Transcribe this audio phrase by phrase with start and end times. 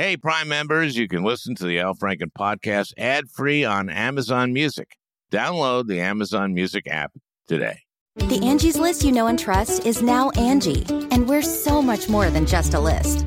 [0.00, 4.50] Hey, Prime members, you can listen to the Al Franken podcast ad free on Amazon
[4.50, 4.96] Music.
[5.30, 7.12] Download the Amazon Music app
[7.46, 7.80] today.
[8.16, 12.30] The Angie's list you know and trust is now Angie, and we're so much more
[12.30, 13.26] than just a list.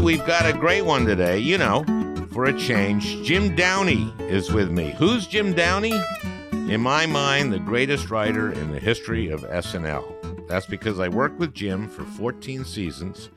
[0.00, 1.38] We've got a great one today.
[1.38, 1.84] You know,
[2.32, 4.94] for a change, Jim Downey is with me.
[4.98, 6.00] Who's Jim Downey?
[6.52, 10.48] In my mind, the greatest writer in the history of SNL.
[10.48, 13.30] That's because I worked with Jim for 14 seasons,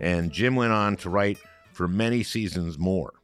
[0.00, 1.38] and Jim went on to write
[1.72, 3.14] for many seasons more.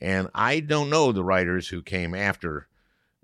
[0.00, 2.68] And I don't know the writers who came after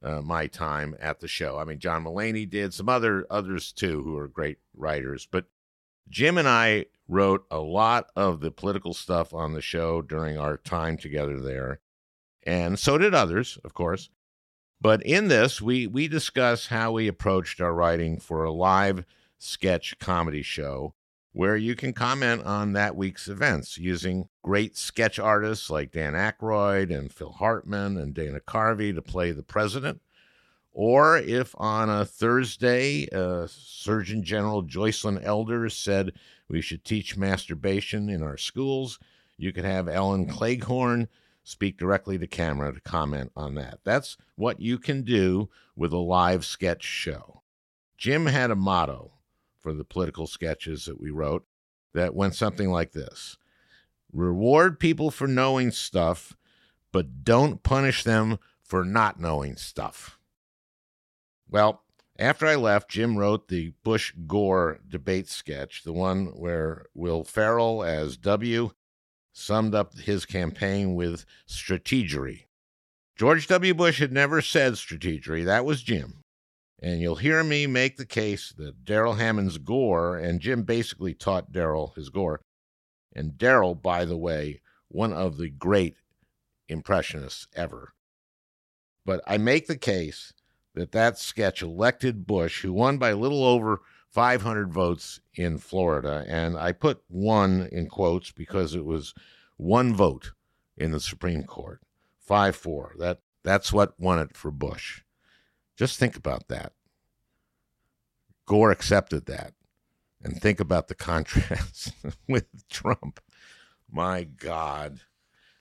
[0.03, 1.59] uh, my time at the show.
[1.59, 5.27] I mean, John Mulaney did, some other others too, who are great writers.
[5.31, 5.47] But
[6.09, 10.57] Jim and I wrote a lot of the political stuff on the show during our
[10.57, 11.81] time together there,
[12.45, 14.11] and so did others, of course.
[14.81, 19.05] But in this, we we discuss how we approached our writing for a live
[19.39, 20.95] sketch comedy show
[21.33, 26.97] where you can comment on that week's events using great sketch artists like Dan Aykroyd
[26.97, 30.01] and Phil Hartman and Dana Carvey to play the president.
[30.73, 36.13] Or if on a Thursday, uh, Surgeon General Joycelyn Elders said
[36.49, 38.99] we should teach masturbation in our schools,
[39.37, 41.09] you could have Ellen Cleghorne
[41.43, 43.79] speak directly to camera to comment on that.
[43.85, 47.43] That's what you can do with a live sketch show.
[47.97, 49.13] Jim had a motto
[49.61, 51.45] for the political sketches that we wrote
[51.95, 53.37] that went something like this
[54.13, 56.37] Reward people for knowing stuff,
[56.93, 60.19] but don't punish them for not knowing stuff.
[61.49, 61.83] Well,
[62.19, 67.83] after I left, Jim wrote the Bush Gore debate sketch, the one where Will Ferrell
[67.83, 68.71] as W
[69.33, 72.45] summed up his campaign with strategery.
[73.17, 73.75] George W.
[73.75, 76.23] Bush had never said strategery, that was Jim.
[76.83, 81.53] And you'll hear me make the case that Darrell Hammond's Gore, and Jim basically taught
[81.53, 82.41] Darrell his Gore.
[83.15, 85.97] And Darrell, by the way, one of the great
[86.69, 87.95] impressionists ever.
[89.07, 90.33] But I make the case
[90.77, 96.25] that that sketch elected Bush, who won by a little over 500 votes in Florida.
[96.29, 99.15] And I put one in quotes because it was
[99.57, 100.33] one vote
[100.77, 101.81] in the Supreme Court,
[102.21, 102.95] 5 4.
[102.99, 105.03] That, that's what won it for Bush.
[105.77, 106.73] Just think about that.
[108.47, 109.55] Gore accepted that.
[110.23, 111.93] And think about the contrast
[112.29, 113.21] with Trump.
[113.91, 115.01] My God.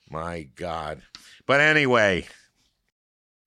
[0.09, 1.01] My God.
[1.45, 2.25] But anyway,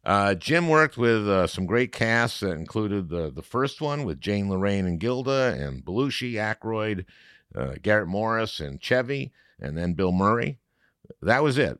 [0.04, 4.20] uh, Jim worked with uh, some great casts that included the the first one with
[4.20, 7.04] Jane Laraine and Gilda and Belushi, Aykroyd,
[7.54, 10.58] uh, Garrett Morris, and Chevy, and then Bill Murray.
[11.20, 11.78] That was it.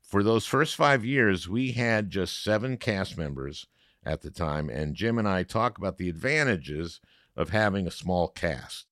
[0.00, 3.66] For those first five years, we had just seven cast members
[4.04, 7.00] at the time, and Jim and I talk about the advantages
[7.36, 8.86] of having a small cast.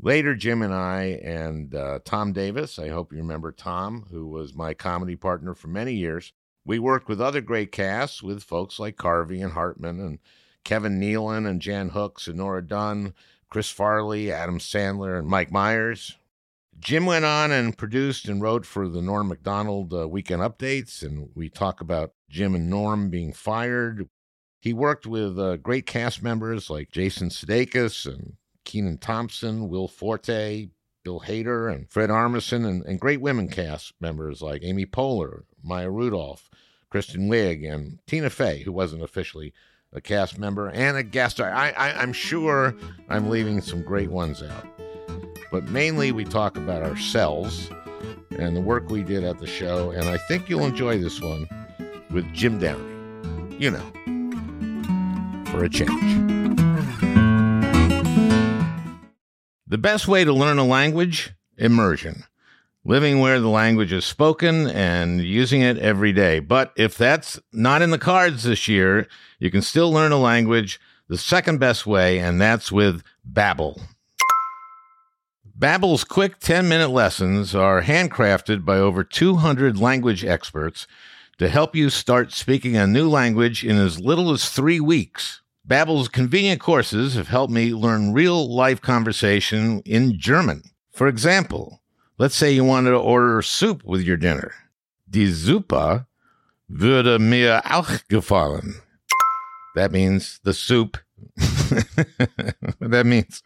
[0.00, 4.54] Later, Jim and I and uh, Tom Davis, I hope you remember Tom, who was
[4.54, 6.32] my comedy partner for many years,
[6.64, 10.18] we worked with other great casts with folks like Carvey and Hartman and
[10.64, 13.14] Kevin Nealon and Jan Hooks and Nora Dunn,
[13.50, 16.16] Chris Farley, Adam Sandler, and Mike Myers.
[16.78, 21.28] Jim went on and produced and wrote for the Norm Macdonald uh, Weekend Updates, and
[21.34, 24.08] we talk about Jim and Norm being fired.
[24.60, 28.34] He worked with uh, great cast members like Jason Sudeikis and
[28.64, 30.68] Kenan Thompson, Will Forte,
[31.04, 35.90] Bill Hader, and Fred Armisen, and, and great women cast members like Amy Poehler, Maya
[35.90, 36.48] Rudolph,
[36.90, 39.52] Kristen Wiig, and Tina Fey, who wasn't officially
[39.92, 41.52] a cast member, and a guest star.
[41.52, 42.74] I, I, I'm sure
[43.08, 44.66] I'm leaving some great ones out.
[45.50, 47.70] But mainly, we talk about ourselves
[48.38, 51.46] and the work we did at the show, and I think you'll enjoy this one
[52.10, 52.88] with Jim Downey.
[53.58, 56.41] You know, for a change.
[59.72, 61.32] The best way to learn a language?
[61.56, 62.24] Immersion
[62.84, 66.40] living where the language is spoken and using it every day.
[66.40, 69.06] But if that's not in the cards this year,
[69.38, 70.78] you can still learn a language
[71.08, 73.80] the second best way, and that's with Babbel.
[75.58, 80.86] Babbel's quick 10-minute lessons are handcrafted by over 200 language experts
[81.38, 85.41] to help you start speaking a new language in as little as 3 weeks.
[85.64, 90.62] Babbel's convenient courses have helped me learn real-life conversation in German.
[90.90, 91.82] For example,
[92.22, 94.52] Let's say you wanted to order soup with your dinner.
[95.10, 96.06] Die Suppe
[96.70, 98.74] würde mir auch gefallen.
[99.74, 100.98] That means the soup.
[102.78, 103.42] that means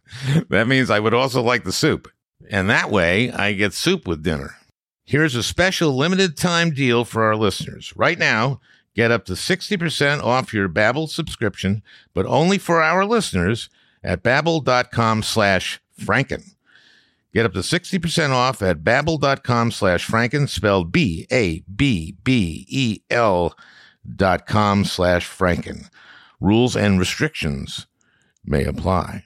[0.51, 2.09] that means I would also like the soup.
[2.51, 4.57] And that way I get soup with dinner.
[5.05, 7.97] Here's a special limited time deal for our listeners.
[7.97, 8.61] Right now,
[8.97, 11.83] get up to 60% off your Babbel subscription,
[12.15, 13.69] but only for our listeners
[14.03, 16.55] at babbel.com slash franken.
[17.33, 21.65] Get up to 60% off at babbel.com slash franken, spelled B-A-B-B-E-L
[24.17, 25.91] dot com slash franken.
[26.41, 27.87] Rules and restrictions
[28.45, 29.26] may apply.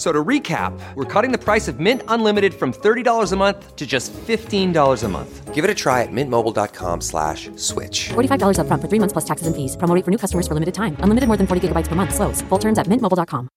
[0.00, 3.86] So to recap, we're cutting the price of Mint Unlimited from $30 a month to
[3.86, 5.54] just $15 a month.
[5.54, 8.08] Give it a try at mintmobile.com slash switch.
[8.08, 9.76] $45 upfront for three months plus taxes and fees.
[9.76, 10.96] Promo rate for new customers for limited time.
[11.00, 12.14] Unlimited more than 40 gigabytes per month.
[12.14, 12.40] Slows.
[12.48, 13.50] Full terms at mintmobile.com.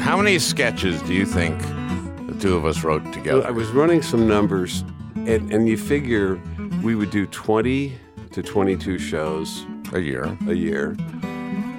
[0.00, 1.56] How many sketches do you think
[2.26, 3.46] the two of us wrote together?
[3.46, 4.82] I was running some numbers,
[5.14, 6.40] and, and you figure
[6.82, 7.92] we would do 20
[8.32, 10.36] to 22 shows a year.
[10.48, 10.96] a year,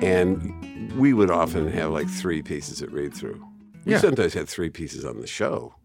[0.02, 0.57] and
[0.98, 3.46] we would often have like three pieces at read through.
[3.86, 4.00] We Yeah.
[4.00, 5.76] sometimes had three pieces on the show.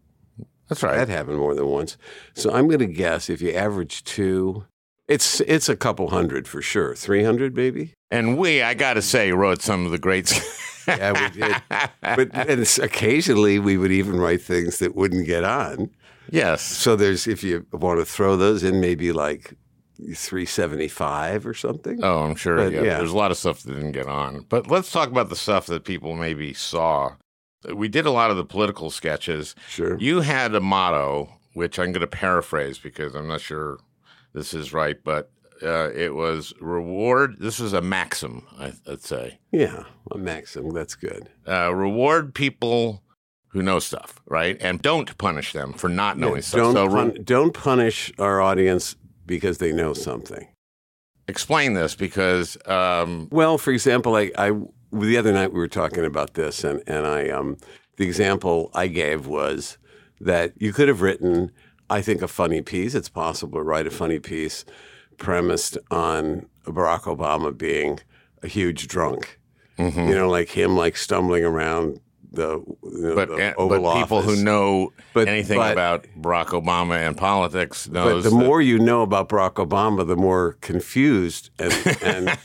[0.69, 0.95] That's right.
[0.97, 1.97] That happened more than once.
[2.33, 4.65] So I'm going to guess if you average two,
[5.07, 6.95] it's it's a couple hundred for sure.
[6.95, 7.93] Three hundred maybe.
[8.09, 10.33] And we, I got to say, wrote some of the greats.
[10.87, 11.55] Yeah, we did.
[12.01, 15.89] but and occasionally we would even write things that wouldn't get on.
[16.29, 16.61] yes.
[16.61, 19.53] So there's if you want to throw those in, maybe like
[20.15, 21.99] 375 or something.
[22.03, 22.57] Oh, I'm sure.
[22.57, 22.97] But, yeah, yeah.
[22.97, 24.45] There's a lot of stuff that didn't get on.
[24.49, 27.13] But let's talk about the stuff that people maybe saw.
[27.73, 29.55] We did a lot of the political sketches.
[29.69, 29.97] Sure.
[29.99, 33.77] You had a motto, which I'm going to paraphrase because I'm not sure
[34.33, 37.37] this is right, but uh, it was reward.
[37.39, 39.39] This was a maxim, I, I'd say.
[39.51, 40.71] Yeah, a maxim.
[40.71, 41.29] That's good.
[41.47, 43.01] Uh, reward people
[43.49, 44.57] who know stuff, right?
[44.59, 46.57] And don't punish them for not knowing Yeah, stuff.
[46.57, 48.95] don't so pun- don't punish our audience
[49.25, 50.47] because they know something.
[51.27, 54.51] explain this because um, Well, for example, I, I
[54.91, 57.57] the other night we were talking about this, and and I um
[57.97, 59.77] the example I gave was
[60.19, 61.51] that you could have written,
[61.89, 62.95] I think, a funny piece.
[62.95, 64.65] It's possible to write a funny piece
[65.17, 67.99] premised on Barack Obama being
[68.41, 69.39] a huge drunk.
[69.77, 70.07] Mm-hmm.
[70.07, 71.99] You know, like him, like stumbling around
[72.33, 72.63] the,
[73.15, 74.39] but the Oval but people Office.
[74.39, 78.61] who know But- anything but- about Barack Obama and politics But knows the that- more
[78.61, 82.37] you know about Barack Obama, the more confused and and,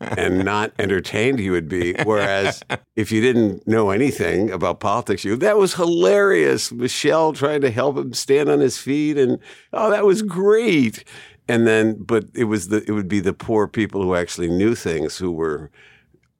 [0.00, 1.94] and not entertained you would be.
[2.04, 2.62] Whereas
[2.96, 6.70] if you didn't know anything about politics, you that was hilarious.
[6.70, 9.38] Michelle trying to help him stand on his feet, and
[9.72, 11.04] oh, that was great.
[11.48, 14.74] And then, but it was the it would be the poor people who actually knew
[14.74, 15.70] things who were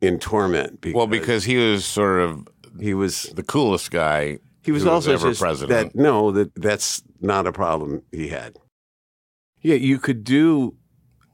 [0.00, 0.80] in torment.
[0.80, 2.46] Because well because he was sort of
[2.80, 4.38] he was the coolest guy.
[4.62, 5.92] he was also ever just president.
[5.94, 8.56] that no, that that's not a problem he had.
[9.60, 10.76] Yeah, you could do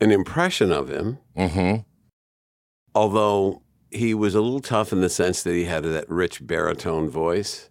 [0.01, 1.77] an impression of him, hmm
[2.95, 7.09] although he was a little tough in the sense that he had that rich baritone
[7.09, 7.71] voice.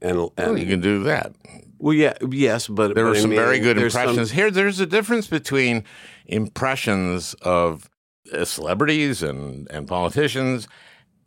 [0.00, 1.32] And, and Well, you can do that.
[1.78, 4.32] well, yeah, yes, but There but were I some mean, very good there's some- impressions.
[4.32, 5.84] Here, there's a difference between
[6.26, 7.88] impressions of
[8.32, 10.66] uh, celebrities and, and politicians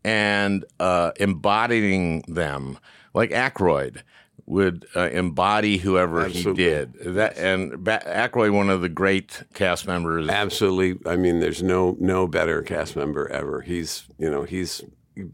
[0.08, 2.80] and uh, embodying them,
[3.14, 4.04] like Aykroyd
[4.46, 6.64] would uh, embody whoever Absolutely.
[6.64, 6.94] he did.
[7.16, 10.30] That and ba- Aykroyd, one of the great cast members.
[10.30, 11.12] Absolutely.
[11.12, 13.62] I mean, there's no no better cast member ever.
[13.62, 14.82] He's you know he's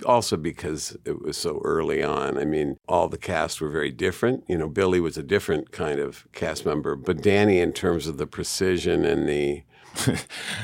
[0.05, 2.39] also because it was so early on.
[2.39, 4.43] I mean, all the cast were very different.
[4.47, 8.17] You know, Billy was a different kind of cast member, but Danny, in terms of
[8.17, 9.63] the precision and the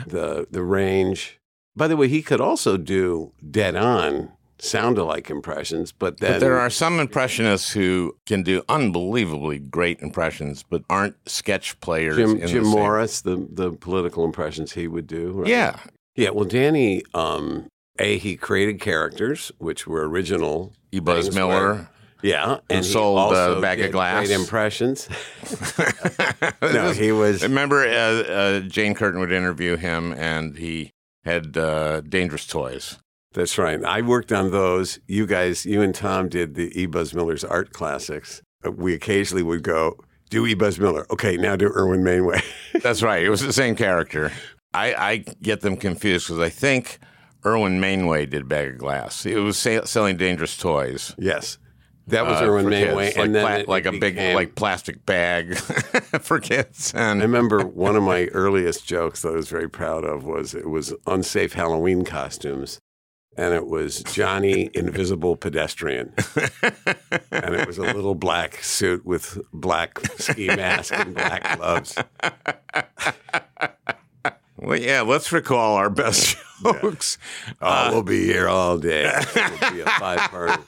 [0.08, 1.39] the the range.
[1.76, 6.40] By the way, he could also do dead on sound alike impressions, but then But
[6.42, 12.18] there are some impressionists who can do unbelievably great impressions, but aren't sketch players.
[12.18, 15.32] Jim in the Jim same- Morris, the the political impressions he would do.
[15.32, 15.48] right?
[15.48, 15.80] Yeah,
[16.16, 20.74] Yeah, well, Danny, um, a he created characters which were original.
[20.92, 21.00] E.
[21.00, 21.74] Buzz Miller.
[21.74, 21.90] where-
[22.22, 24.28] yeah, and sold, uh, a bag of glass.
[24.28, 25.08] Great impressions.
[26.62, 27.44] no, he was.
[27.44, 30.92] Remember, uh, uh, Jane Curtin would interview him, and he
[31.26, 32.98] had uh, dangerous toys.
[33.34, 33.84] That's right.
[33.84, 35.00] I worked on those.
[35.08, 36.86] You guys, you and Tom did the E.
[36.88, 38.42] Buzz Miller's art classics.
[38.66, 39.98] Uh, We occasionally would go
[40.30, 40.54] do E.
[40.56, 41.06] Buzz Miller.
[41.12, 42.42] Okay, now do Irwin Mainway.
[42.82, 43.24] That's right.
[43.24, 44.32] It was the same character.
[44.74, 47.00] I, I get them confused because I think
[47.46, 49.26] Irwin Mainway did Bag of Glass.
[49.26, 51.14] It was sa- selling dangerous toys.
[51.18, 51.58] Yes,
[52.10, 55.58] that was uh, Irwin kids, and like, then pla- like a big like plastic bag
[56.22, 56.94] for kids.
[56.94, 60.54] And I remember one of my earliest jokes that I was very proud of was
[60.54, 62.80] it was unsafe Halloween costumes,
[63.38, 66.14] and it was Johnny Invisible Pedestrian,
[67.32, 71.98] and it was a little black suit with black ski mask and black gloves.
[74.62, 77.18] well, yeah, let's recall our best jokes.
[77.62, 79.06] Oh, we'll be here all day.
[79.36, 80.60] It'll be a five part.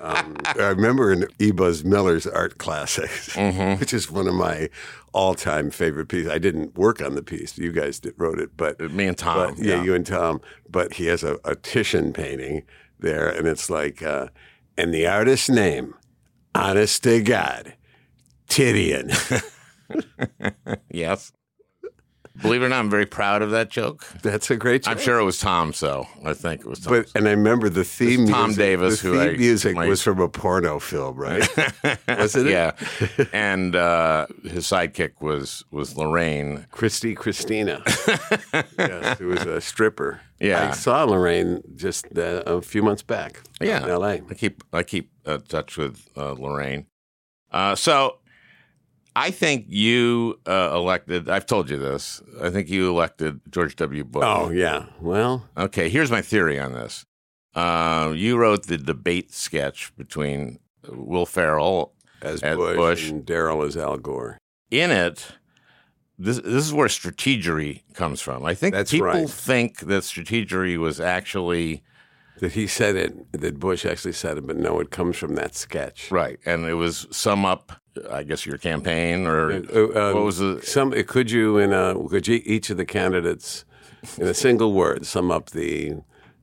[0.00, 1.52] Um, I remember in E.
[1.52, 3.36] Buzz Miller's art classics,
[3.80, 4.68] which is one of my
[5.12, 6.30] all time favorite pieces.
[6.30, 9.54] I didn't work on the piece; you guys did, wrote it, but Me and Tom.
[9.54, 10.40] But, yeah, you and Tom.
[10.68, 12.64] But he has a, a Titian painting
[12.98, 14.28] there, and it's like, uh,
[14.76, 15.94] and the artist's name,
[16.54, 17.74] honest to God,
[18.48, 19.10] Titian.
[20.90, 21.32] Yes.
[22.42, 24.06] Believe it or not, I'm very proud of that joke.
[24.22, 24.84] That's a great.
[24.84, 24.92] Joke.
[24.92, 26.92] I'm sure it was Tom, so I think it was Tom.
[26.92, 29.74] But and I remember the theme It's Tom music, Davis, The who theme I- music
[29.76, 31.46] my- was from a porno film, right?
[32.08, 32.50] Wasn't it?
[32.52, 32.72] yeah.
[33.32, 36.68] and uh, his sidekick was was Laraine.
[36.70, 37.82] Christy Christina.
[38.78, 40.20] yes, who was a stripper.
[40.40, 40.68] Yeah.
[40.68, 43.40] I saw Laraine just uh, a few months back.
[43.60, 44.20] Yeah, in L.A.
[44.30, 46.86] I keep I keep uh, touch with uh, Laraine.
[47.50, 48.18] Uh, so
[49.26, 51.28] I think you uh, elected.
[51.28, 52.22] I've told you this.
[52.42, 54.04] I think you elected George W.
[54.04, 54.24] Bush.
[54.26, 54.86] Oh yeah.
[55.00, 57.04] Well, Okay, here's my theory on this.
[57.54, 60.58] Uh, you wrote the debate sketch between
[60.88, 63.10] Will Ferrell as, As Bush, Bush.
[63.10, 64.38] and Darrell as Al Gore.
[64.70, 65.26] in it.
[66.20, 68.44] This this is where strategery comes from.
[68.44, 69.30] I think That's people right.
[69.30, 71.82] think that strategery was actually
[72.40, 73.32] That he said it.
[73.32, 76.10] That Bush actually said it, but no, it comes from that sketch.
[76.10, 77.72] right, and it was sum up.
[78.10, 81.94] I guess your campaign or Uh, um, what was the Some could you in a
[82.08, 83.64] could you, each of the candidates
[84.16, 85.94] in a single word sum up the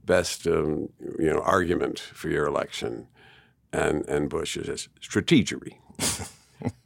[0.06, 3.08] best um, you know argument for your election,
[3.74, 5.78] and and Bush is strategery,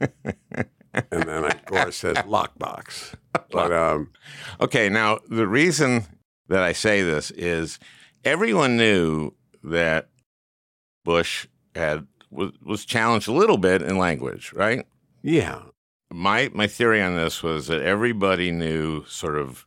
[1.11, 3.13] and then of course says lockbox.
[3.51, 4.11] But um,
[4.59, 6.05] Okay, now the reason
[6.47, 7.79] that I say this is
[8.23, 9.33] everyone knew
[9.63, 10.09] that
[11.03, 14.86] Bush had was, was challenged a little bit in language, right?
[15.21, 15.62] yeah,
[16.12, 19.65] My my theory on this was that everybody knew sort of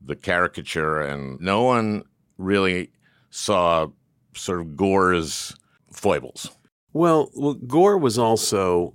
[0.00, 2.04] the caricature, and no one
[2.38, 2.90] really
[3.30, 3.88] saw
[4.34, 5.56] sort of Gore's
[5.90, 6.50] foibles.
[6.92, 8.94] Well, well, Gore was also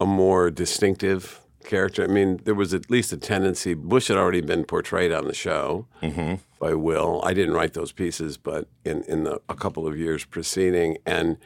[0.00, 2.02] a more distinctive character.
[2.02, 3.74] I mean, there was at least a tendency.
[3.74, 6.36] Bush had already been portrayed on the show Mm-hmm.
[6.58, 7.20] by Will.
[7.24, 11.36] I didn't write those pieces, but in in the, a couple of years preceding, and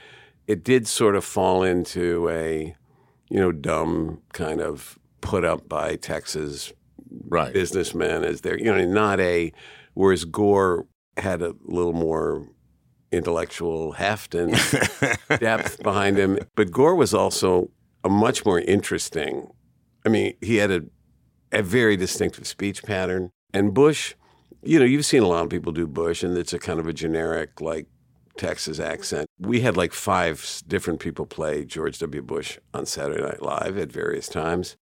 [0.52, 2.75] it did sort of fall into a,
[3.30, 6.75] you know, dumb kind of put up by Texas
[7.28, 7.52] Right.
[7.54, 9.50] businessmen as their, you know, not a.
[9.94, 12.49] Whereas Gore had a little more
[13.11, 14.52] intellectual heft and
[15.40, 16.38] depth behind him.
[16.54, 17.71] But Gore was also
[18.04, 19.49] a much more interesting.
[20.04, 20.82] I mean, he had a
[21.50, 23.30] a very distinctive speech pattern.
[23.54, 24.14] And Bush,
[24.62, 26.87] you know, you've seen a lot of people do Bush, and it's a kind of
[26.87, 27.87] a generic like
[28.36, 29.26] Texas accent.
[29.38, 32.22] We had like five different people play George W.
[32.22, 34.76] Bush on Saturday Night Live at various times,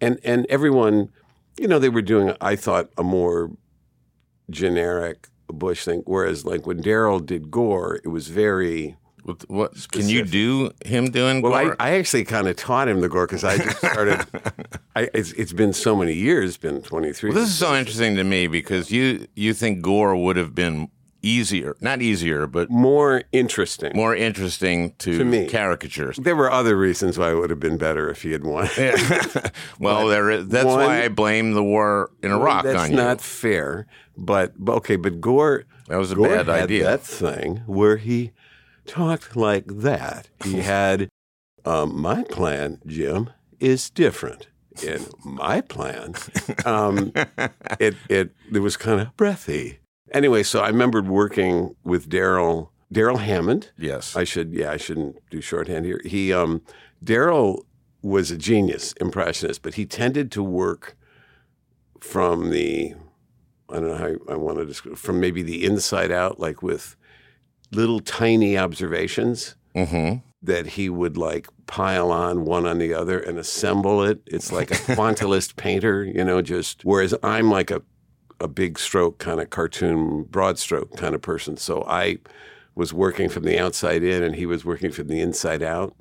[0.00, 1.10] and and everyone,
[1.58, 3.50] you know, they were doing I thought a more
[4.50, 6.02] generic Bush thing.
[6.06, 11.10] Whereas like when Darrell did Gore, it was very What, what can you do him
[11.10, 11.74] doing well, I?
[11.78, 14.26] I actually kind of taught him the gore because I just started.
[14.96, 17.30] I, it's, it's been so many years, been 23.
[17.30, 20.88] Well, this is so interesting to me because you you think Gore would have been
[21.26, 23.92] easier, not easier, but more interesting.
[23.94, 25.46] more interesting to, To me.
[25.48, 26.16] caricatures.
[26.16, 28.68] There were other reasons why it would have been better if he had won.
[29.80, 32.96] well, there is, that's one- why I blame the war in Iraq That's on you.
[32.96, 33.86] not fair.
[34.16, 35.64] But, but okay, but Gore.
[35.88, 36.84] That was a Gore bad idea.
[36.84, 38.32] That thing where he
[38.86, 40.28] talked like that.
[40.44, 41.08] He had
[41.64, 43.30] um, my plan, Jim,
[43.60, 44.48] is different.
[44.82, 46.14] In my plan,
[46.66, 47.10] um,
[47.80, 49.78] it it it was kind of breathy.
[50.12, 53.72] Anyway, so I remembered working with Darrell Darrell Hammond.
[53.76, 54.14] yes.
[54.14, 56.00] I should yeah I shouldn't do shorthand here.
[56.04, 56.62] He um,
[57.02, 57.66] Darrell
[58.02, 60.96] was a genius impressionist, but he tended to work
[62.00, 62.94] from the
[63.68, 66.96] I don't know how I want to describe from maybe the inside out, like with
[67.72, 70.18] little tiny observations mm-hmm.
[70.42, 74.20] that he would like pile on one on the other and assemble it.
[74.26, 77.82] It's like a quantulist painter, you know, just whereas I'm like a
[78.40, 81.56] a big stroke kind of cartoon broad stroke kind of person.
[81.56, 82.18] So I
[82.74, 85.94] was working from the outside in and he was working from the inside out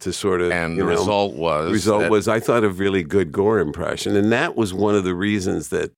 [0.00, 2.68] to sort of And the know, result was The result that- was I thought a
[2.68, 4.16] really good Gore impression.
[4.16, 5.92] And that was one of the reasons that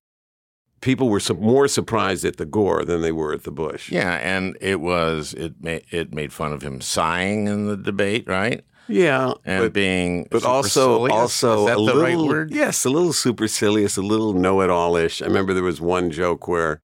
[0.81, 3.91] people were su- more surprised at the Gore than they were at the Bush.
[3.91, 8.25] Yeah, and it was it made it made fun of him sighing in the debate,
[8.29, 8.65] right?
[8.89, 12.51] Yeah, And but, being but also also is that a the little right word?
[12.51, 15.23] yes, a little supercilious, a little know-it-all-ish.
[15.23, 16.81] I remember there was one joke where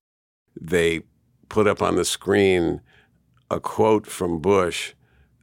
[0.61, 1.02] they
[1.49, 2.81] put up on the screen
[3.50, 4.95] a quote from Bush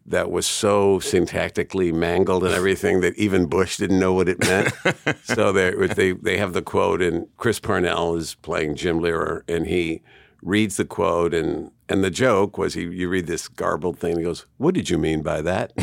[0.05, 4.71] that was so syntactically mangled and everything that even Bush didn't know what it meant.
[5.23, 9.65] so they they they have the quote, and Chris Parnell is playing Jim Lehrer, and
[9.65, 10.01] he
[10.45, 14.19] reads the quote, and and the joke was he you read this garbled thing, and
[14.19, 15.73] he goes, "What did you mean by that?"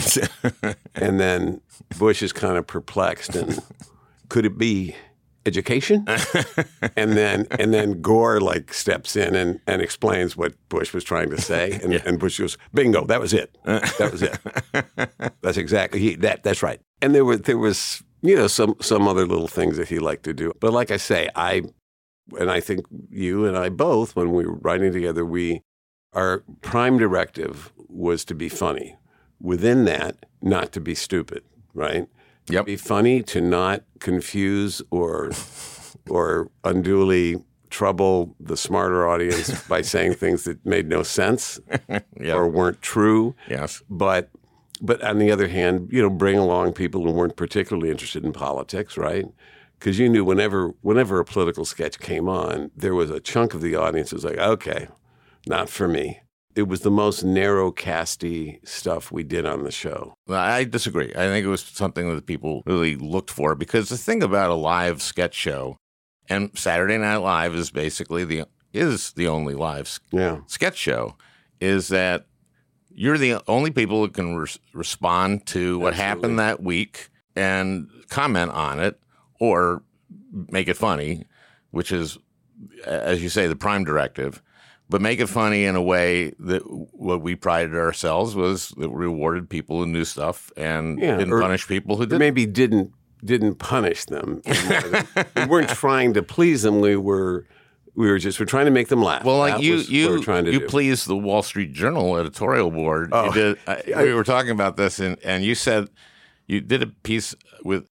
[0.94, 1.60] and then
[1.98, 3.58] Bush is kind of perplexed, and
[4.28, 4.96] could it be?
[5.44, 6.06] Education,
[6.96, 11.30] and then and then Gore like steps in and, and explains what Bush was trying
[11.30, 13.58] to say, and, and Bush goes, "Bingo, that was it.
[13.64, 14.38] That was it.
[15.42, 16.44] That's exactly he, that.
[16.44, 19.88] That's right." And there were there was you know some some other little things that
[19.88, 21.62] he liked to do, but like I say, I
[22.38, 25.62] and I think you and I both, when we were writing together, we
[26.12, 28.96] our prime directive was to be funny.
[29.40, 31.42] Within that, not to be stupid,
[31.74, 32.06] right?
[32.48, 32.66] Yep.
[32.66, 35.30] Be funny to not confuse or
[36.10, 41.58] or unduly trouble the smarter audience by saying things that made no sense
[42.20, 42.34] Yeah.
[42.34, 43.34] or weren't true.
[43.48, 43.82] Yes.
[43.88, 44.30] But
[44.80, 48.32] but on the other hand, you know, bring along people who weren't particularly interested in
[48.32, 49.24] politics, right?
[49.82, 53.62] Because you knew whenever whenever a political sketch came on, there was a chunk of
[53.62, 54.86] the audience that was like, okay,
[55.48, 56.20] not for me.
[56.54, 60.14] It was the most narrow casty stuff we did on the show.
[60.28, 61.08] Well, I disagree.
[61.16, 64.54] I think it was something that people really looked for because the thing about a
[64.54, 65.76] live sketch show,
[66.28, 70.42] and Saturday Night Live is basically the is the only live Yeah.
[70.46, 71.16] sketch show,
[71.60, 72.26] is that
[72.88, 78.52] you're the only people who can res- respond to what happened that week and comment
[78.52, 79.00] on it
[79.42, 79.82] or
[80.50, 81.24] make it funny,
[81.72, 82.16] which is,
[82.86, 84.40] as you say, the prime directive.
[84.88, 86.60] But make it funny in a way that
[86.92, 91.40] what we prided ourselves was that we rewarded people who knew stuff and Yeah, didn't
[91.40, 92.20] punish people who didn't.
[92.20, 92.92] maybe didn't
[93.24, 94.42] didn't punish them.
[95.36, 96.80] we weren't trying to please them.
[96.80, 97.46] We were
[97.96, 99.24] we were just we're trying to make them laugh.
[99.24, 100.66] Well, like That you, you, we're trying to you do.
[100.68, 103.08] pleased the Wall Street Journal editorial board.
[103.12, 105.88] Oh, did, uh, we were talking about this, and, and you said
[106.46, 107.86] you did a piece with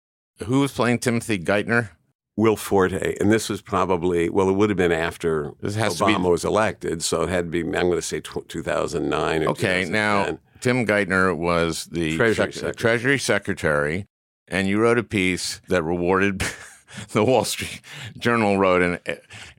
[0.46, 1.90] who was playing Timothy Geithner.
[2.36, 6.30] Will Forte, and this was probably well, it would have been after to be- Obama
[6.32, 7.60] was elected, so it had to be.
[7.60, 9.44] I'm going to say tw- 2009.
[9.44, 12.74] Or Okay, now Tim Geithner was the Treasury sec- Secretary.
[12.76, 14.06] Treasury Secretary,
[14.48, 16.42] and you wrote a piece that rewarded.
[17.12, 17.82] the Wall Street
[18.18, 19.00] Journal wrote an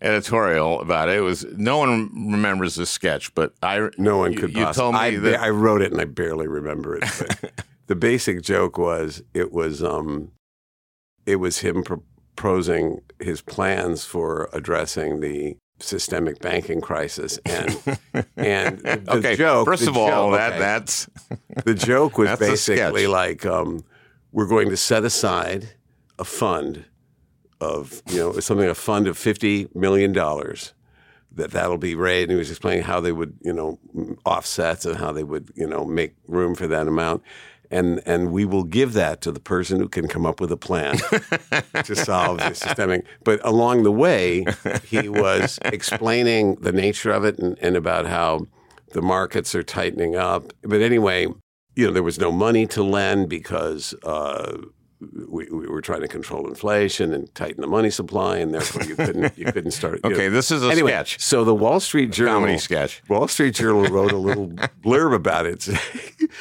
[0.00, 1.16] editorial about it.
[1.16, 4.56] It was no one remembers this sketch, but I no one could.
[4.56, 7.04] You possibly- told me I, that I wrote it and I barely remember it.
[7.88, 10.30] The basic joke was it was um,
[11.26, 17.70] it was him proposing his plans for addressing the systemic banking crisis and
[18.36, 19.36] and the okay.
[19.36, 19.66] joke.
[19.66, 20.58] first of all, joke- that okay.
[20.58, 21.08] that's
[21.64, 23.84] the joke was basically like um,
[24.32, 25.70] we're going to set aside
[26.18, 26.84] a fund
[27.60, 30.72] of you know something a fund of fifty million dollars
[31.32, 32.24] that that'll be raised.
[32.24, 33.78] And he was explaining how they would you know
[34.24, 37.22] offsets and how they would you know make room for that amount.
[37.70, 40.56] And, and we will give that to the person who can come up with a
[40.56, 40.96] plan
[41.84, 43.04] to solve the systemic.
[43.22, 44.44] But along the way,
[44.84, 48.46] he was explaining the nature of it and, and about how
[48.90, 50.52] the markets are tightening up.
[50.62, 51.28] But anyway,
[51.76, 54.56] you know, there was no money to lend because uh,
[55.00, 58.96] we, we were trying to control inflation and tighten the money supply, and therefore you
[58.96, 60.00] couldn't you couldn't start.
[60.04, 60.28] okay.
[60.28, 60.30] know.
[60.30, 63.02] This is a anyway, sketch, So the Wall Street Journal comedy sketch.
[63.08, 64.48] Wall Street Journal wrote a little
[64.84, 65.68] blurb about it,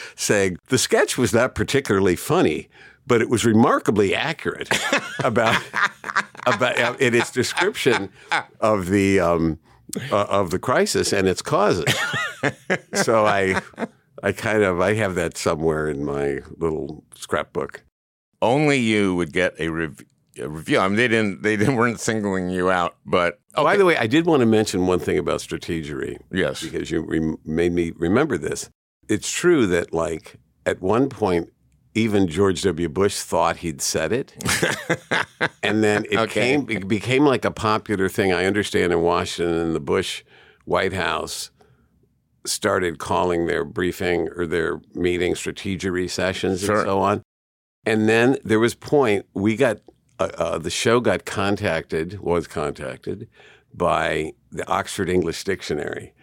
[0.15, 2.67] saying the sketch was not particularly funny,
[3.07, 4.69] but it was remarkably accurate
[5.23, 5.61] about
[6.45, 8.09] about in its description
[8.59, 9.57] of the um,
[10.11, 11.93] uh, of the crisis and its causes.
[12.93, 13.61] so I
[14.21, 17.83] I kind of I have that somewhere in my little scrapbook.
[18.41, 19.99] Only you would get a, rev-
[20.39, 20.79] a review.
[20.79, 21.41] I mean, they didn't.
[21.43, 24.45] They didn't, weren't singling you out, but Oh, By the way, I did want to
[24.45, 26.17] mention one thing about strategery.
[26.31, 28.69] yes, because you rem- made me remember this.
[29.09, 31.49] It's true that, like, at one point,
[31.95, 32.87] even George W.
[32.87, 34.33] Bush thought he'd said it,
[35.63, 36.55] and then it Okay.
[36.55, 38.31] came it became like a popular thing.
[38.31, 40.23] I understand in Washington, and the Bush
[40.65, 41.49] White House
[42.45, 46.77] started calling their briefing or their meeting strategery sessions Sure.
[46.77, 47.23] and so on.
[47.89, 49.77] And then there was point we got
[50.19, 53.27] uh, uh, the show got contacted was contacted
[53.73, 56.13] by the Oxford English Dictionary.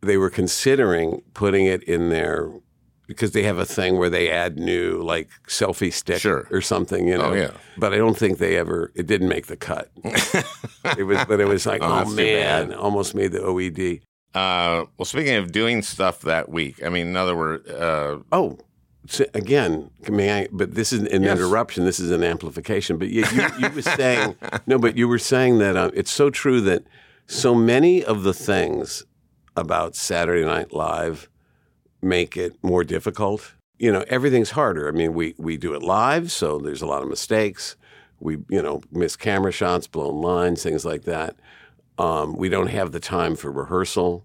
[0.00, 2.50] They were considering putting it in their
[3.06, 6.46] because they have a thing where they add new like selfie stick Sure.
[6.50, 7.30] or something, you know.
[7.30, 7.52] Oh, yeah.
[7.78, 8.92] But I don't think they ever.
[8.94, 9.90] It didn't make the cut.
[10.04, 14.02] it was, but it was like, Oh, oh, man, almost made the OED.
[14.34, 18.58] Uh, well, speaking of doing stuff that week, I mean, in other words, uh, Oh,
[19.08, 20.48] so again, may I?
[20.52, 21.38] But this is an Yes.
[21.38, 21.84] interruption.
[21.84, 22.98] This is an amplification.
[22.98, 26.30] But you, you, you were saying no, but you were saying that uh, it's so
[26.30, 26.84] true that
[27.26, 29.04] so many of the things
[29.56, 31.28] about Saturday Night Live
[32.00, 33.54] make it more difficult.
[33.78, 34.88] You know, everything's harder.
[34.88, 37.76] I mean, we we do it live, so there's a lot of mistakes.
[38.20, 41.36] We you know miss camera shots, blown lines, things like that.
[41.98, 44.24] Um, we don't have the time for rehearsal,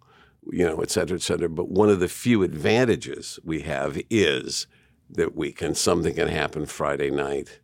[0.51, 1.49] you know, et cetera, et cetera.
[1.49, 4.67] But one of the few advantages we have is
[5.15, 7.59] that we can something can happen Friday night,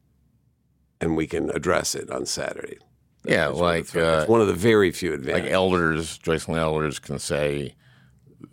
[1.02, 2.78] and we can address it on Saturday.
[3.26, 5.52] yeah, like It's uh, one of the very few like advantages.
[5.54, 7.76] Elders, Joycelyn Elders can say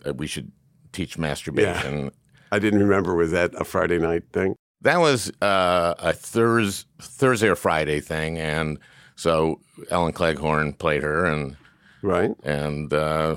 [0.05, 0.51] that we should
[0.93, 2.11] teach masturbation.
[2.53, 4.55] I didn't remember was that a Friday night thing?
[4.83, 8.79] That was uh, a Thurs Thursday or Friday thing, and
[9.17, 11.57] so Ellen Cleghorne played her, and
[12.03, 12.31] Right.
[12.45, 13.37] and uh,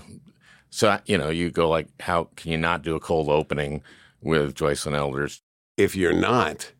[0.69, 3.81] so you know you go like, how can you not do a cold opening
[4.21, 5.41] with Joycelyn Elders?
[5.79, 6.71] If you're not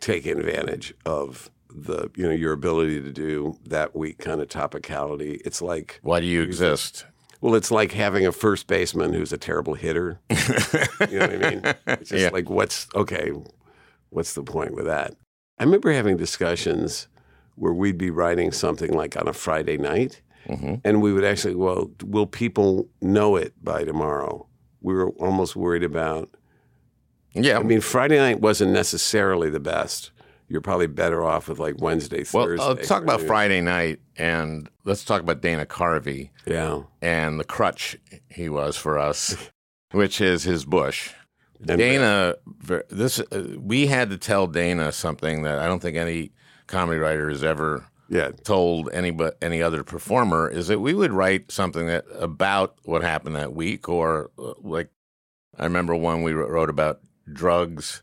[0.00, 5.40] taking advantage of the you know your ability to do that week kind of topicality,
[5.44, 7.06] it's like Why do you exist?
[7.42, 10.20] well, it's like having a first baseman who's a terrible hitter.
[10.30, 11.62] you know what I mean?
[11.86, 12.30] It's just Yeah.
[12.32, 13.30] like what's okay,
[14.10, 15.14] what's the point with that?
[15.58, 17.06] I remember having discussions
[17.56, 21.54] where we'd be writing something like on a Friday night, hmm and we would actually,
[21.54, 24.46] well, will people know it by tomorrow?
[24.80, 26.30] We were almost worried about
[27.34, 30.10] Yeah, I mean, Friday night wasn't necessarily the best.
[30.48, 32.64] You're probably better off with like Wednesday, well, Thursday.
[32.64, 33.20] uh, let's talk about.
[33.20, 36.82] Friday night, and let's talk about Dana Carvey Yeah.
[37.00, 37.96] and the crutch
[38.28, 39.36] he was for us,
[39.92, 41.12] which is his bush.
[41.68, 42.34] And- Dana,
[42.88, 46.32] this uh, we had to tell Dana something that I don't think any
[46.66, 48.30] comedy writer has ever Yeah.
[48.42, 53.02] told any but any other performer is that we would write something that about what
[53.02, 54.88] happened that week, or uh, like
[55.56, 57.00] I remember one we wrote about
[57.34, 58.02] drugs,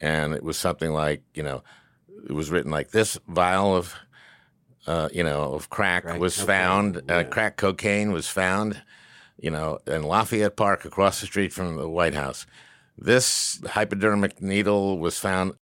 [0.00, 1.62] and it was something like you know
[2.28, 3.94] it was written like this vial of
[4.86, 8.82] uh, you know of crack, Crack was cocaine, found, uh, crack cocaine was found,
[9.38, 12.46] you know, in Lafayette Park across the street from the White House.
[12.98, 15.52] This hypodermic needle was found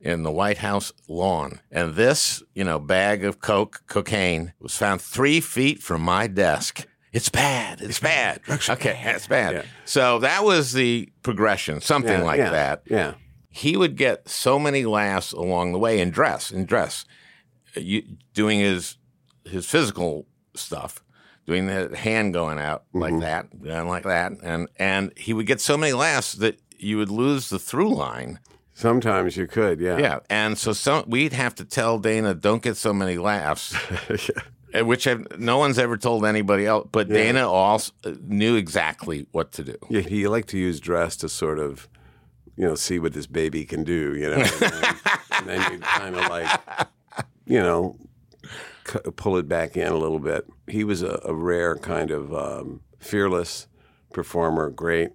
[0.00, 1.60] in the White House lawn.
[1.70, 6.86] And this, you know, bag of coke, cocaine, was found three feet from my desk.
[7.12, 7.80] It's bad.
[7.80, 8.40] It's bad.
[8.48, 9.54] Okay, it's bad.
[9.54, 9.62] Yeah.
[9.84, 12.82] So that was the progression, something Yeah, like yeah, that.
[12.88, 13.14] Yeah.
[13.48, 17.04] He would get so many laughs along the way in dress, in dress,
[17.74, 18.96] you, doing his
[19.44, 21.02] his physical stuff,
[21.46, 23.20] doing the hand going out like Mm-hmm.
[23.22, 27.10] that, going like that, and and he would get so many laughs that you would
[27.10, 28.38] lose the through line.
[28.72, 29.80] Sometimes you could.
[29.80, 29.98] Yeah.
[29.98, 33.74] Yeah, and so some we'd have to tell Dana, "Don't get so many laughs,"
[34.74, 36.88] which I've, no one's ever told anybody else.
[36.92, 37.14] But Yeah.
[37.14, 39.76] Dana also knew exactly what to do.
[39.88, 40.00] Yeah.
[40.02, 41.88] He liked to use dress to sort of,
[42.56, 44.36] you know, see what this baby can do, you know.
[44.42, 44.94] And then,
[45.32, 46.60] and then you'd kind of like,
[47.46, 47.96] you know,
[48.86, 50.46] c- pull it back in a little bit.
[50.66, 53.66] He was a, a rare kind of um, fearless
[54.12, 55.10] performer, great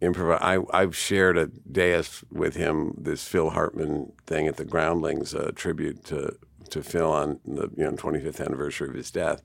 [0.00, 0.38] improv.
[0.40, 5.52] I, I've shared a dais with him, this Phil Hartman thing at the Groundlings, a
[5.52, 6.36] tribute to,
[6.72, 9.42] to Phil on the you know 25th anniversary of his death.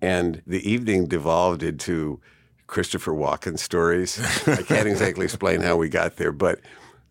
[0.00, 2.20] And the evening devolved into
[2.66, 4.18] Christopher Walken stories.
[4.46, 6.60] I can't exactly explain how we got there, but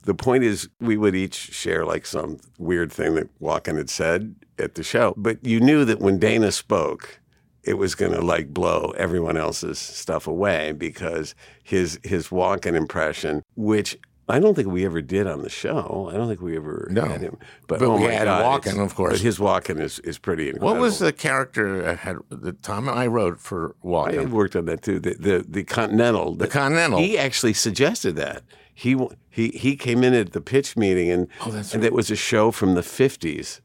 [0.03, 4.35] the point is we would each share like some weird thing that Walken had said
[4.59, 5.13] at the show.
[5.17, 7.19] But you knew that when Dana spoke,
[7.63, 13.41] it was going to like blow everyone else's stuff away because his his Walken impression,
[13.55, 16.09] which I don't think we ever did on the show.
[16.11, 17.05] I don't think we ever No.
[17.05, 17.37] had him.
[17.67, 19.13] But, But oh we had God, Walken, of course.
[19.13, 20.73] But his Walken is, is pretty incredible.
[20.73, 24.29] What was the character that had the time I wrote for I Walken?
[24.31, 24.99] worked on that too.
[24.99, 26.33] The the, the Continental.
[26.35, 26.99] The Continental.
[26.99, 28.41] He actually suggested that.
[28.73, 28.97] He
[29.29, 32.15] he he came in at the pitch meeting and Oh, that's and it was a
[32.15, 33.61] show from the fifties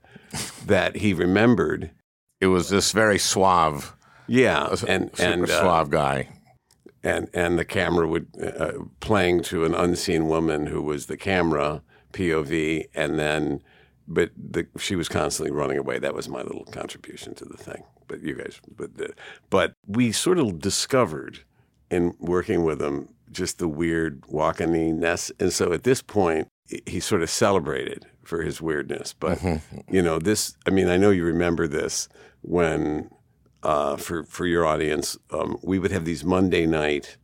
[0.67, 1.91] that he remembered.
[2.41, 3.95] It was this very suave,
[4.27, 6.29] Yeah, and super and uh, suave guy.
[7.03, 11.83] And and the camera would uh, playing to an unseen woman who was the camera
[12.13, 13.63] POV, and then
[14.09, 15.99] but the, she was constantly running away.
[15.99, 17.85] That was my little contribution to the thing.
[18.09, 19.13] But you guys, but the,
[19.51, 21.41] but we sort of discovered
[21.91, 27.01] in working with him just the weird walking-ness, and so at this point he- he
[27.01, 29.13] sort of celebrated for his weirdness.
[29.13, 29.41] But
[29.89, 30.57] you know this.
[30.67, 32.09] I mean, I know you remember this
[32.43, 33.11] when.
[33.63, 37.19] Uh, for for your audience, um, we would have these Monday night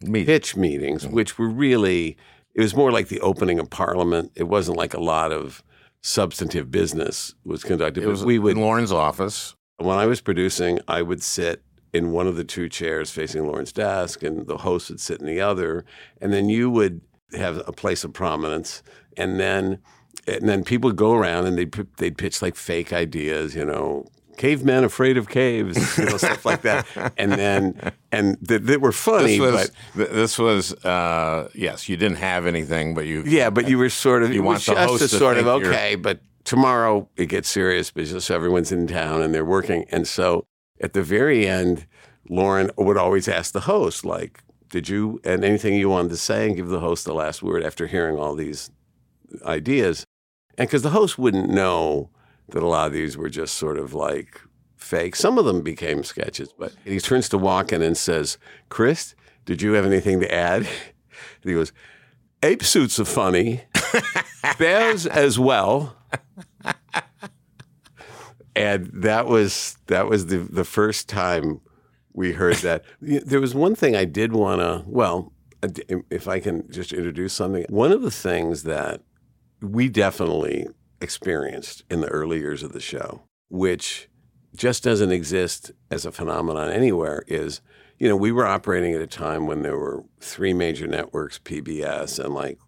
[0.00, 0.26] Meet.
[0.26, 3.58] pitch meetings, which were really it was it was it was more like the opening
[3.58, 4.32] of Parliament.
[4.34, 5.62] It wasn't like a lot of
[6.02, 8.02] substantive business was conducted.
[8.02, 9.54] It was we would in Lorne's office.
[9.76, 13.72] when I was producing, I would sit in one of the two chairs facing Lorne's
[13.72, 15.84] desk, and the host would sit in the other,
[16.20, 17.00] and then you would
[17.32, 18.82] have a place of prominence,
[19.16, 19.78] and then
[20.26, 24.06] and then people would go around and they'd they'd pitch like fake ideas, you know.
[24.36, 28.92] Cavemen afraid of caves, you know, stuff like that, and then and that that were
[28.92, 31.88] funny, This was but th- this was uh, yes.
[31.88, 34.74] You didn't have anything, but you yeah, but you were sort of You want the
[34.74, 39.34] host to sort of okay, but tomorrow it gets serious because everyone's in town and
[39.34, 40.46] they're working, and so
[40.80, 41.86] at the very end,
[42.28, 46.46] Lorne would always ask the host like, "Did you and anything you wanted to say?"
[46.46, 48.70] and give the host the last word after hearing all these
[49.44, 50.04] ideas,
[50.58, 52.10] and because the host wouldn't know
[52.50, 54.40] that a lot of these were just sort of like
[54.76, 55.16] fake.
[55.16, 59.72] Some of them became sketches, but he turns to Walken and says, "Chris, did you
[59.72, 60.66] have anything to add?"
[61.42, 61.72] And he goes,
[62.42, 63.62] "Ape suits are funny,
[64.58, 65.96] bears as well."
[68.54, 71.60] And that was that was the the first time
[72.12, 72.84] we heard that.
[73.00, 74.82] There was one thing I did want to.
[74.86, 75.32] Well,
[76.10, 79.02] if I can just introduce something, one of the things that
[79.60, 80.66] we definitely
[81.00, 84.08] experienced in the early years of the show, which
[84.54, 87.60] just doesn't exist as a phenomenon anywhere, is
[87.98, 92.22] you know we were operating at a time when there were three major networks, PBS
[92.22, 92.58] and like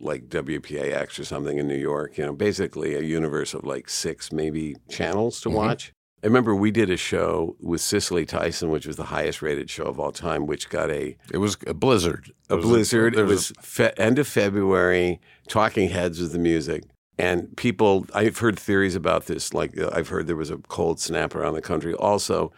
[0.00, 2.18] like WPIX or something in New York.
[2.18, 5.58] You know, basically a universe of like six maybe channels to mm-hmm.
[5.58, 5.92] watch.
[6.22, 9.84] I remember we did a show with Cicely Tyson, which was the highest rated show
[9.84, 12.32] of all time, which got a It was a blizzard.
[12.50, 13.14] a It was blizzard.
[13.14, 15.20] there it was fe- end of February.
[15.46, 16.82] Talking Heads was the music,
[17.18, 18.06] and people.
[18.14, 19.52] I've heard theories about this.
[19.52, 21.94] Like uh, I've heard there was a cold snap around the country.
[21.94, 22.52] Also,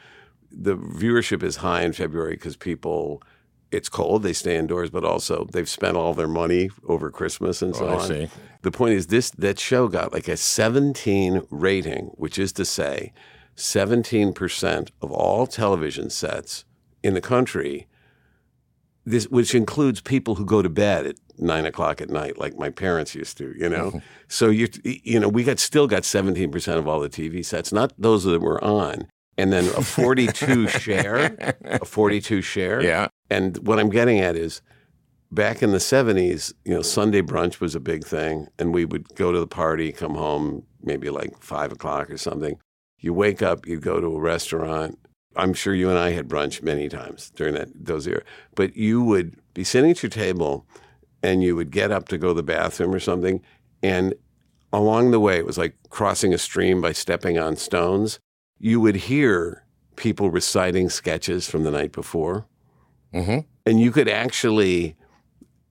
[0.51, 3.23] the viewership is high in February because people.
[3.73, 7.75] It's cold; they stay indoors, but also they've spent all their money over Christmas and
[7.77, 8.09] so Oh, on.
[8.09, 8.29] see.
[8.62, 13.12] The point is, this that show got like a 17 rating, which is to say,
[13.55, 16.64] 17 percent of all television sets
[17.05, 17.87] in the country
[19.07, 22.70] this, which includes people who go to bed at nine o'clock at night, like my
[22.70, 23.88] parents used to, you know.
[23.88, 23.98] Mm-hmm.
[24.29, 27.72] so you, you know, we got still got seventeen percent of all the TV sets,
[27.72, 29.07] not those that were on,
[29.38, 32.83] and then a forty-two share, a forty-two share.
[32.83, 33.09] Yeah.
[33.31, 34.61] And what I'm getting at is,
[35.31, 39.14] back in the '70s, you know, Sunday brunch was a big thing, and we would
[39.14, 42.59] go to the party, come home maybe like five o'clock or something.
[42.98, 44.98] You wake up, you go to a restaurant.
[45.37, 48.24] I'm sure you and I had brunch many times during that those years.
[48.55, 50.66] But you would be sitting at your table,
[51.22, 53.40] and you would get up to go to the bathroom or something,
[53.83, 54.14] and
[54.72, 58.20] along the way, it was like crossing a stream by stepping on stones.
[58.59, 59.64] You would hear
[59.96, 62.46] people reciting sketches from the night before,
[63.12, 63.44] Mhm.
[63.66, 64.96] and you could actually,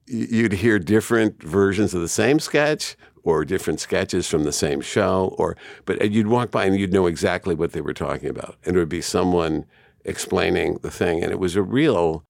[0.06, 5.34] you'd hear different versions of the same sketch or different sketches from the same show
[5.38, 8.74] or but you'd walk by and you'd know exactly what they were talking about and
[8.76, 9.64] it would be someone
[10.04, 12.24] explaining the thing and it was a real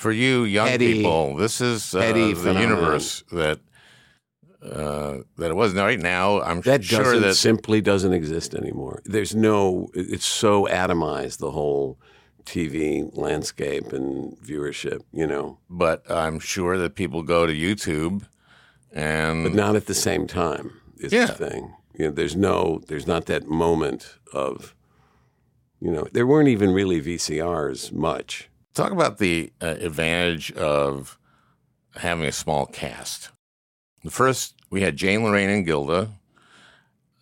[0.00, 2.62] For you young Eddie- people, this is uh, the phenomenon.
[2.70, 3.58] universe that
[4.62, 5.74] uh, that it was.
[5.74, 10.26] Now, right now, I'm that sure doesn't that simply doesn't exist anymore there's no it's
[10.26, 11.98] so atomized the whole
[12.44, 18.22] TV landscape and viewership you know but I'm sure that people go to YouTube
[18.92, 21.26] and but not at the same time is Yeah.
[21.26, 21.74] the thing.
[21.98, 24.74] You know, there's no, there's not that moment of,
[25.80, 28.49] you know, there weren't even really VCRs much.
[28.74, 31.18] Talk about the uh, advantage of
[31.96, 33.30] having a small cast.
[34.04, 36.10] The first, we had Jane Laraine and Gilda,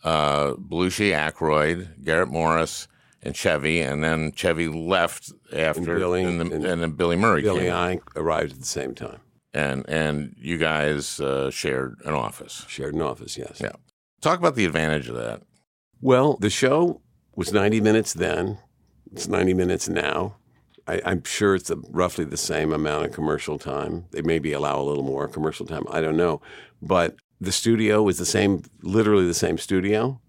[0.04, 2.86] uh, Belushi, Aykroyd, Garrett Morris,
[3.22, 7.42] and Chevy, and then Chevy left after, Billy and, the, and- and then Billy Murray
[7.42, 9.18] Billy came, and I arrived at the same time,
[9.52, 12.64] and and you guys uh, shared an office.
[12.68, 13.36] shared an office.
[13.36, 13.58] Yes.
[13.60, 13.72] Yeah.
[14.20, 15.42] Talk about the advantage of that.
[16.00, 17.00] Well, the show
[17.34, 18.58] was 90 minutes then.
[19.12, 20.36] It's 90 minutes now.
[20.88, 24.06] I, I'm sure it's a, roughly the same amount of commercial time.
[24.10, 25.84] They maybe allow a little more commercial time.
[25.90, 26.40] I don't know.
[26.80, 30.20] But the studio was the same, literally the same studio.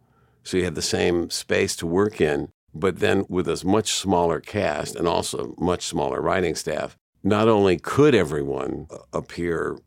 [0.43, 4.39] So you had the same space to work in, but then with a much smaller
[4.39, 6.97] cast and also much smaller writing staff.
[7.23, 9.77] Not only could everyone appear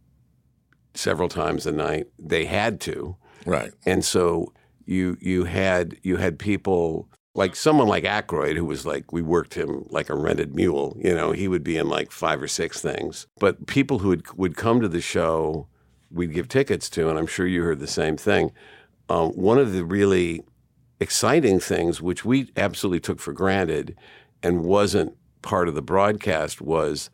[0.94, 3.72] several times a night, they had to Right.
[3.86, 4.52] and so
[4.84, 9.54] you you had you had people like someone like Aykroyd who was like we worked
[9.54, 10.96] him like a rented mule.
[11.00, 13.26] You know, he would be in like five or six things.
[13.38, 15.66] But people who would would come to the show,
[16.10, 18.52] we'd give tickets to, and I'm sure you heard the same thing.
[19.08, 20.42] Um, one of the really
[21.00, 23.96] exciting things, which we absolutely took for granted,
[24.42, 27.10] and wasn't part of the broadcast, was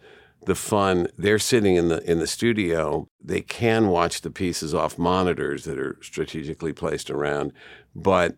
[0.47, 1.07] the fun.
[1.17, 3.09] They're sitting in the in the studio.
[3.23, 7.53] They can watch the pieces off monitors that are strategically placed around,
[7.95, 8.37] but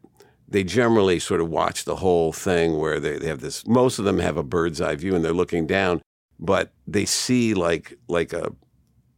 [0.51, 3.67] they generally sort of watch the whole thing where they, they have this.
[3.67, 6.03] Most of them have a bird's eye view and they're looking down,
[6.39, 8.53] but they see like like a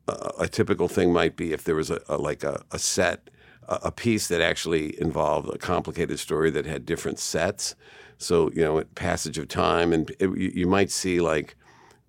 [0.09, 3.31] a, a typical thing might be if there was a, a like a, a set
[3.69, 7.75] a, a piece that actually involved a complicated story that had different sets.
[8.19, 11.57] So you know, passage of time, and it, you, you might see like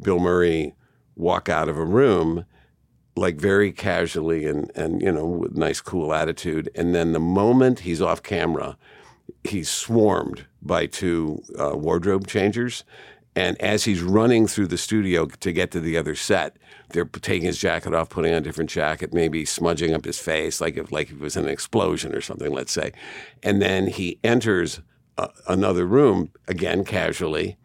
[0.01, 0.75] Bill Murray
[1.15, 2.45] walk out of a room
[3.15, 7.81] like very casually and and you know with nice cool attitude and then the moment
[7.81, 8.75] he's off camera
[9.43, 12.83] he's swarmed by two uh, wardrobe changers.
[13.35, 16.57] And as he's running through the studio to get to the other set
[16.89, 20.61] they're taking his jacket off putting on a different jacket maybe smudging up his face
[20.61, 22.91] like if like it was an explosion or something let's say.
[23.41, 24.79] And then he enters
[25.17, 27.57] uh, another room again casually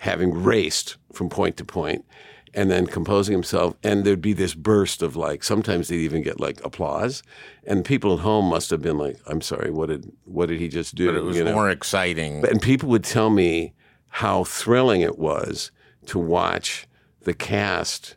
[0.00, 2.04] having raced from point to point
[2.54, 6.40] and then composing himself and there'd be this burst of like sometimes they'd even get
[6.40, 7.22] like applause
[7.66, 10.68] and people at home must have been like i'm sorry what did what did he
[10.68, 11.52] just do But it was you know?
[11.54, 12.46] more exciting.
[12.46, 13.74] and people would tell me
[14.08, 15.70] how thrilling it was
[16.06, 16.86] to watch
[17.22, 18.16] the cast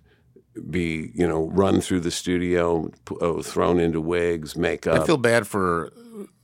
[0.70, 2.90] be you know run through the studio
[3.22, 5.92] oh, thrown into wigs makeup I feel bad for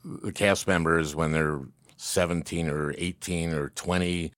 [0.04, 1.62] the cast members when they're
[1.97, 4.32] 17 or 18 or 20.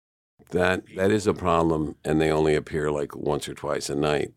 [0.52, 4.34] That that is a problem and they only appear like once or twice a night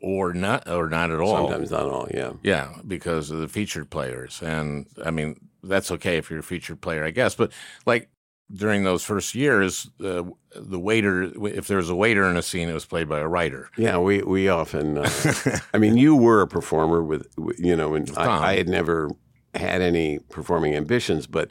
[0.00, 1.36] Or not, or not at all.
[1.48, 4.40] sometimes not all yeah Yeah, because of the featured players.
[4.42, 7.34] And I mean, that's okay if you're a featured player, I guess.
[7.34, 7.52] But
[7.86, 8.08] like
[8.54, 10.22] during those first years, uh,
[10.54, 13.28] the waiter, if there was a waiter in a scene, it was played by a
[13.28, 13.70] writer.
[13.76, 14.98] Yeah, we we often.
[14.98, 15.10] Uh,
[15.74, 19.10] I mean, you were a performer with, with- you know, and I, I had never
[19.54, 21.50] had any performing ambitions, but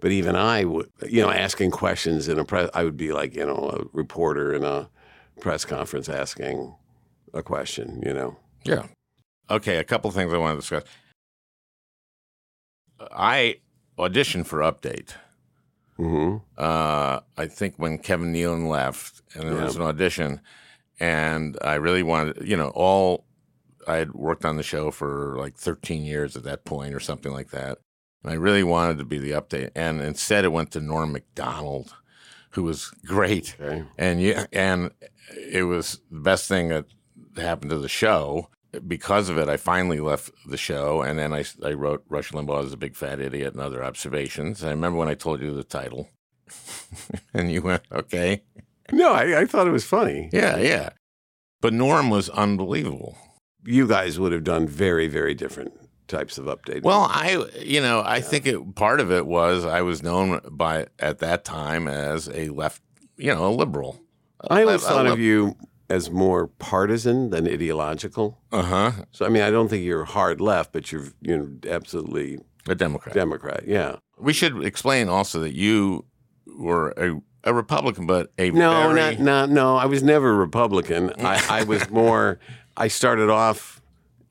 [0.00, 3.34] but even I would, you know, asking questions in a press, I would be like,
[3.34, 4.88] you know, a reporter in a
[5.40, 6.74] press conference asking
[7.32, 8.36] a question, you know.
[8.64, 8.86] Yeah.
[9.50, 10.84] Okay, a couple things I want to discuss.
[13.12, 13.56] I
[13.98, 15.14] auditioned for Update.
[15.96, 19.64] hmm uh, I think when Kevin Nealon left, and there Yeah.
[19.64, 20.40] was an audition,
[20.98, 23.24] and I really wanted, you know, all
[23.86, 27.32] I had worked on the show for like 13 years at that point, or something
[27.32, 27.78] like that,
[28.24, 31.94] and I really wanted to be the update, and instead it went to Norm Macdonald,
[32.50, 33.84] who was great, Okay.
[33.98, 34.90] and yeah, and
[35.36, 36.86] it was the best thing that
[37.36, 38.48] happened to the show.
[38.88, 42.64] Because of it, I finally left the show, and then I, I wrote Rush Limbaugh
[42.64, 44.64] is a big fat idiot and other observations.
[44.64, 46.08] I remember when I told you the title,
[47.34, 48.42] and you went, okay,
[48.90, 50.28] No, I, I thought it was funny.
[50.32, 50.90] yeah, yeah.
[51.60, 53.16] But Norm was unbelievable.
[53.64, 55.72] You guys would have done very, very different
[56.08, 56.82] types of updates.
[56.82, 60.86] Well, I, you know, I think it, part of it was I was known by
[60.98, 62.82] at that time as a left,
[63.16, 64.00] you know, a liberal.
[64.50, 65.56] I always thought of you
[65.88, 68.38] as more partisan than ideological.
[68.52, 68.92] Uh huh.
[69.12, 72.38] So I mean, I don't think you're hard left, but you're you know absolutely
[72.68, 73.14] A Democrat.
[73.14, 73.64] Democrat.
[73.66, 73.96] Yeah.
[74.18, 76.04] we should explain also that you
[76.46, 79.76] were a, a Republican, but a No, very not, not no.
[79.76, 81.12] I was never Republican.
[81.18, 82.38] I, I was more.
[82.76, 83.80] I started off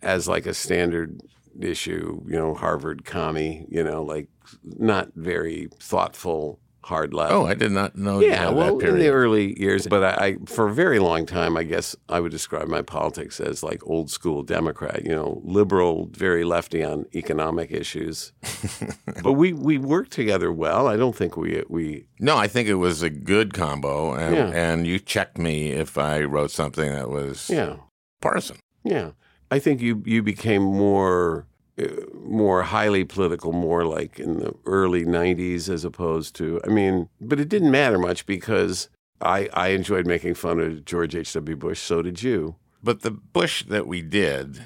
[0.01, 1.21] as like a standard
[1.59, 4.27] issue, you know, Harvard commie, you know, like
[4.63, 7.31] not very thoughtful, hard left.
[7.31, 8.19] Oh, I did not know.
[8.19, 11.55] you yeah, well, in the early years, but I, I, for a very long time,
[11.55, 16.09] I guess I would describe my politics as like old school Democrat, you know, liberal,
[16.11, 18.33] very lefty on economic issues.
[19.23, 20.87] but we we worked together well.
[20.87, 24.51] I don't think we we No, I think it was a good combo, and Yeah.
[24.53, 27.77] and you checked me if I wrote something that was yeah.
[28.21, 28.57] partisan.
[28.83, 29.11] Yeah,
[29.55, 31.45] I think you you became more
[31.81, 31.85] uh,
[32.23, 36.59] more highly political, more like in the early '90s, as opposed to.
[36.65, 38.89] I mean, but it didn't matter much because
[39.21, 41.33] I I enjoyed making fun of George H.
[41.33, 41.55] W.
[41.55, 41.79] Bush.
[41.81, 42.55] So did you.
[42.83, 44.61] But the Bush that we did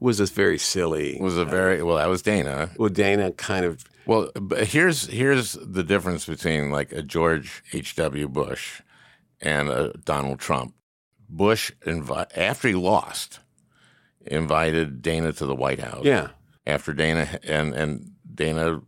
[0.00, 1.18] Was this very silly?
[1.20, 1.96] was a very well.
[1.96, 2.70] That was Dana.
[2.78, 7.94] well, Dana kind of Well, but here's here's the difference between like a George H.
[7.96, 8.26] W.
[8.28, 8.80] Bush
[9.40, 10.74] and a Donald Trump.
[11.28, 13.40] Bush invi- after he lost,
[14.26, 16.04] invited Dana to the White House.
[16.04, 16.28] yeah
[16.66, 18.80] After Dana and and Dana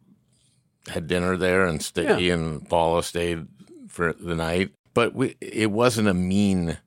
[0.88, 2.16] had dinner there, and sta Yeah.
[2.16, 3.46] he and Paula stayed
[3.88, 4.72] for the night.
[4.94, 6.78] But we, it wasn't a mean.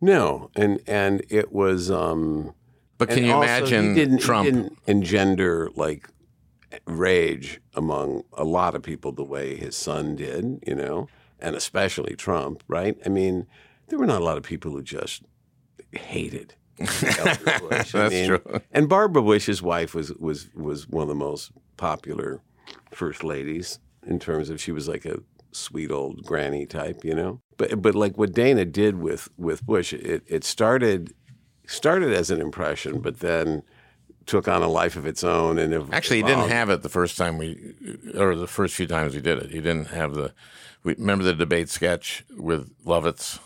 [0.00, 1.90] no, and and it was.
[1.90, 2.54] um
[2.98, 4.46] But can you imagine he didn't, Trump?
[4.46, 6.08] He didn't engender like
[6.86, 11.08] rage among a lot of people the way his son did, you know,
[11.38, 12.96] and especially Trump, right?
[13.06, 13.46] I mean,
[13.88, 15.22] there were not a lot of people who just
[15.92, 16.54] hated Elder Bush.
[16.54, 16.63] I
[17.92, 18.60] That's mean, true.
[18.72, 22.40] And Barbara Bush, his wife, was was was one of the most popular
[22.90, 25.20] first ladies in terms of she was like a
[25.52, 27.40] sweet old granny type, you know.
[27.56, 31.14] but but like what Dana did with with Bush, it it started
[31.66, 33.62] started as an impression, but then
[34.26, 35.58] took on a life of its own.
[35.58, 37.74] And Actually, he didn't have it the first time we,
[38.16, 39.50] or the first few times we did it.
[39.50, 40.32] He didn't have the.
[40.82, 43.38] We, remember the debate sketch with Lovitz,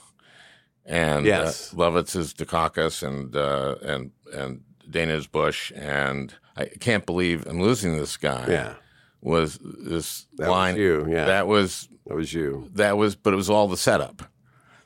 [0.88, 1.72] and Yes.
[1.72, 7.46] uh, Lovitz is Dukakis, and uh, and and Dana is Bush, and I can't believe
[7.46, 8.46] I'm losing this guy.
[8.48, 8.74] Yeah,
[9.20, 10.76] was this That was line?
[10.76, 11.26] you, yeah.
[11.26, 12.70] that was that was you.
[12.74, 14.22] that was, but it was all the setup.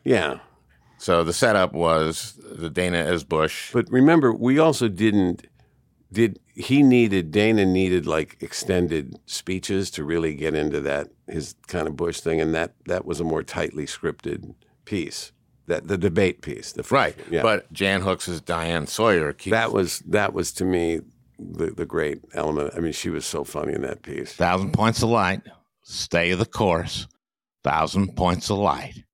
[0.04, 0.40] Yeah,
[0.98, 3.70] So the setup was the Dana as Bush.
[3.72, 5.46] but remember, we also didn't.
[6.12, 11.86] Did he needed Dana needed like extended speeches to really get into that his kind
[11.88, 15.30] of Bush thing, and that that was a more tightly scripted piece.
[15.68, 17.42] That the debate piece, the Right, one, yeah.
[17.42, 19.32] but Jan Hooks is Diane Sawyer.
[19.32, 21.00] keeps- that was that was to me
[21.38, 22.72] the the great element.
[22.76, 24.32] I mean, she was so funny in that piece.
[24.32, 25.42] thousand points of light.
[25.82, 27.06] Stay the course.
[27.62, 29.04] Thousand points of light.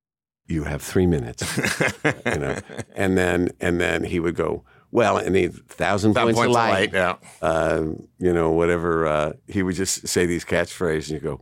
[0.47, 1.45] You have three minutes,
[2.27, 2.57] you know,
[2.97, 6.93] and then and then he would go well, and he thousand Thousand points, of light,
[6.95, 7.17] Yeah.
[7.43, 7.83] uh,
[8.19, 9.07] you know, whatever.
[9.07, 11.41] Uh, he would just say these catchphrases, and you go,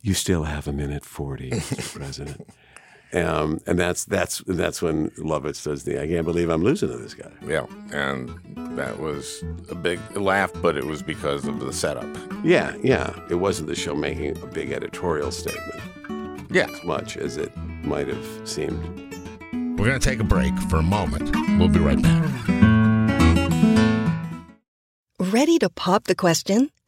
[0.00, 1.94] "You still have a minute forty, Mr.
[1.94, 2.48] President."
[3.12, 6.96] Um, and that's that's that's when Lovitz does the "I can't believe I'm losing to
[6.96, 8.28] this guy." Yeah, and
[8.78, 12.06] that was a big laugh, but it was because of the setup.
[12.44, 13.12] Yeah, yeah.
[13.28, 15.80] It wasn't the show making a big editorial statement
[16.50, 17.50] Yeah, as much as it
[17.82, 18.78] might have seemed.
[19.78, 21.34] we're going to take a break for a moment.
[21.58, 22.30] We'll be right back.
[25.18, 26.70] Ready to pop the question?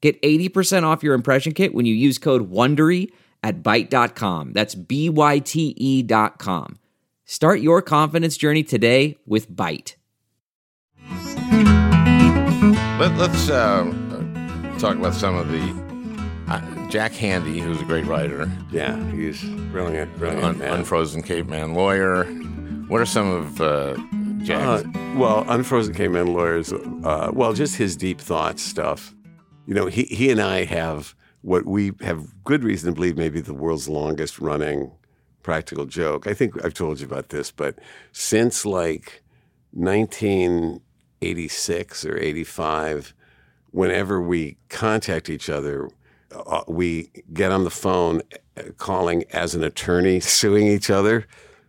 [0.00, 3.10] Get 80% off your impression kit when you use code WONDERY
[3.42, 4.52] at Byte.com.
[4.52, 6.78] That's B-Y-T-E dot com.
[7.24, 9.94] Start your confidence journey today with Byte.
[12.98, 13.84] Let, let's uh,
[14.78, 15.88] talk about some of the.
[16.48, 20.72] Uh, Jack Handey, who's a great writer, Yeah, he's brilliant, brilliant Un- man.
[20.72, 22.24] Unfrozen Caveman Lawyer.
[22.88, 23.96] What are some of uh,
[24.50, 24.82] Uh,
[25.16, 29.14] well, Unfrozen Caveman Lawyers, uh, well, just his deep thoughts stuff.
[29.68, 33.28] You know, he, he and I have what we have good reason to believe may
[33.28, 34.90] be the world's longest running
[35.42, 36.26] practical joke.
[36.26, 37.78] I think I've told you about this, but
[38.10, 39.22] since like
[39.72, 43.12] 1986 or 85,
[43.70, 45.90] whenever we contact each other,
[46.34, 48.22] uh, we get on the phone
[48.56, 51.26] uh, calling as an attorney, suing each other.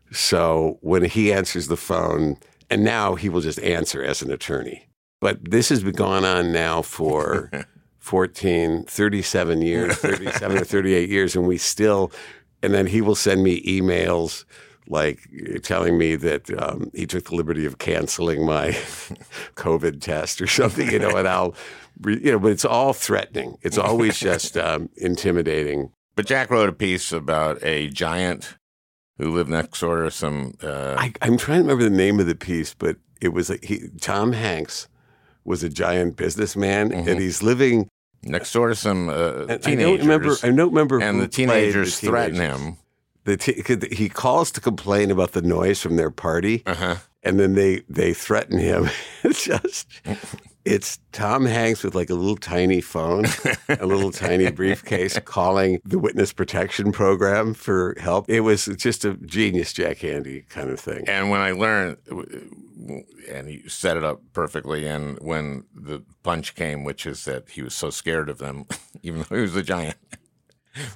[0.09, 2.37] So when he answers the phone,
[2.69, 4.87] and now he will just answer as an attorney.
[5.19, 7.51] But this has been going on now for
[8.09, 12.11] 14, 37 years, 37 or 38 years, and we still,
[12.63, 14.45] and then he will send me emails
[14.87, 15.29] like
[15.61, 18.69] telling me that um, he took the liberty of canceling my
[19.55, 21.53] COVID test or something, you know, and I'll,
[22.01, 23.59] re- you know, but it's all threatening.
[23.61, 25.91] It's always just um, intimidating.
[26.15, 28.57] but Jack wrote a piece about a giant
[29.19, 30.55] who lived next door to some.
[30.63, 33.65] Uh, I, I'm trying to remember the name of the piece, but it was like
[33.65, 34.87] he, Tom Hanks
[35.43, 37.87] was a giant businessman, and he's living.
[38.23, 39.13] Next door to some uh,
[39.47, 39.85] And I teenagers.
[39.85, 40.35] don't remember.
[40.43, 41.01] I don't remember.
[41.01, 42.61] and the teenagers the threaten teenagers.
[42.61, 42.77] him.
[43.25, 46.95] The he calls to complain about the noise from their party, Uh-huh.
[47.23, 48.89] and then they they threaten him.
[49.23, 49.87] it's just.
[50.65, 53.25] It's Tom Hanks with like a little tiny phone,
[53.69, 58.29] a little tiny briefcase, calling the witness protection program for help.
[58.29, 61.07] It was just a genius Jack Handey kind of thing.
[61.07, 62.23] And when I learned, uh,
[63.31, 67.61] and he set it up perfectly, and when the punch came, which is that he
[67.61, 68.65] was so scared of them,
[69.01, 69.97] even though he was a giant,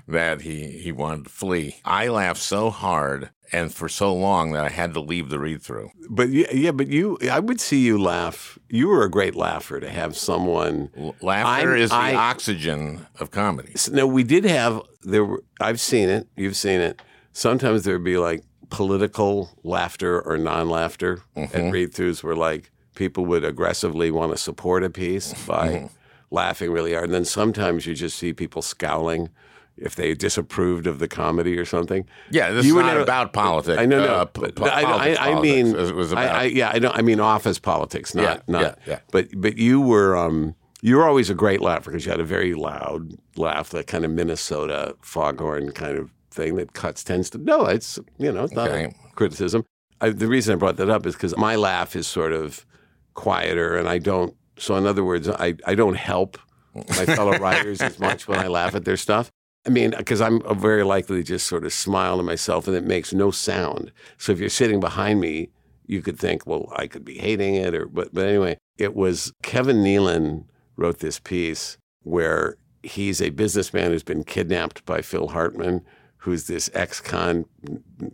[0.08, 1.76] that he, he wanted to flee.
[1.86, 5.62] I laughed so hard and for so long that I had to leave the read
[5.62, 5.92] through.
[6.10, 8.58] But yeah, yeah, but you, I would see you laugh.
[8.70, 10.90] You were a great laugher to have someone.
[11.22, 13.76] Laughter I'm- is the I- oxygen of comedy.
[13.92, 15.24] No, we did have there.
[15.26, 16.28] Were I've seen it.
[16.36, 17.02] You've seen it.
[17.32, 21.56] Sometimes there'd be like political laughter or non-laughter Mm-hmm.
[21.58, 25.86] at read-throughs where like people would aggressively want to support a piece by Mm-hmm.
[26.32, 29.30] laughing really hard and then sometimes you just see people scowling
[29.78, 33.34] if they disapproved of the comedy or something Yeah, this You is not never- about
[33.34, 33.80] politics.
[33.80, 35.42] I know, no, uh, po- I, I, politics, I politics.
[35.42, 36.36] mean, it was about.
[36.36, 36.96] I, yeah, I don't.
[36.96, 38.62] I mean, office politics, not Yeah, not.
[38.62, 39.00] yeah, yeah.
[39.12, 42.26] But but you were um, you were always a great laugher because you had a
[42.26, 47.38] very loud laugh, that kind of Minnesota foghorn kind of thing that cuts tends to.
[47.40, 48.94] No, it's you know, it's not Okay.
[49.16, 49.64] criticism.
[50.02, 52.66] I, the reason I brought that up is because my laugh is sort of
[53.14, 54.36] quieter, and I don't.
[54.58, 56.38] So in other words, I I don't help
[56.76, 59.32] my fellow writers as much when I laugh at their stuff.
[59.66, 62.84] I mean, because I'm very likely to just sort of smile to myself and it
[62.84, 63.92] makes no sound.
[64.18, 65.50] So if you're sitting behind me,
[65.86, 69.32] you could think, well, I could be hating it, or but but anyway, it was
[69.42, 70.46] Kevin Nealon
[70.76, 75.82] wrote this piece where he's a businessman who's been kidnapped by Phil Hartman,
[76.18, 77.46] who's this ex-con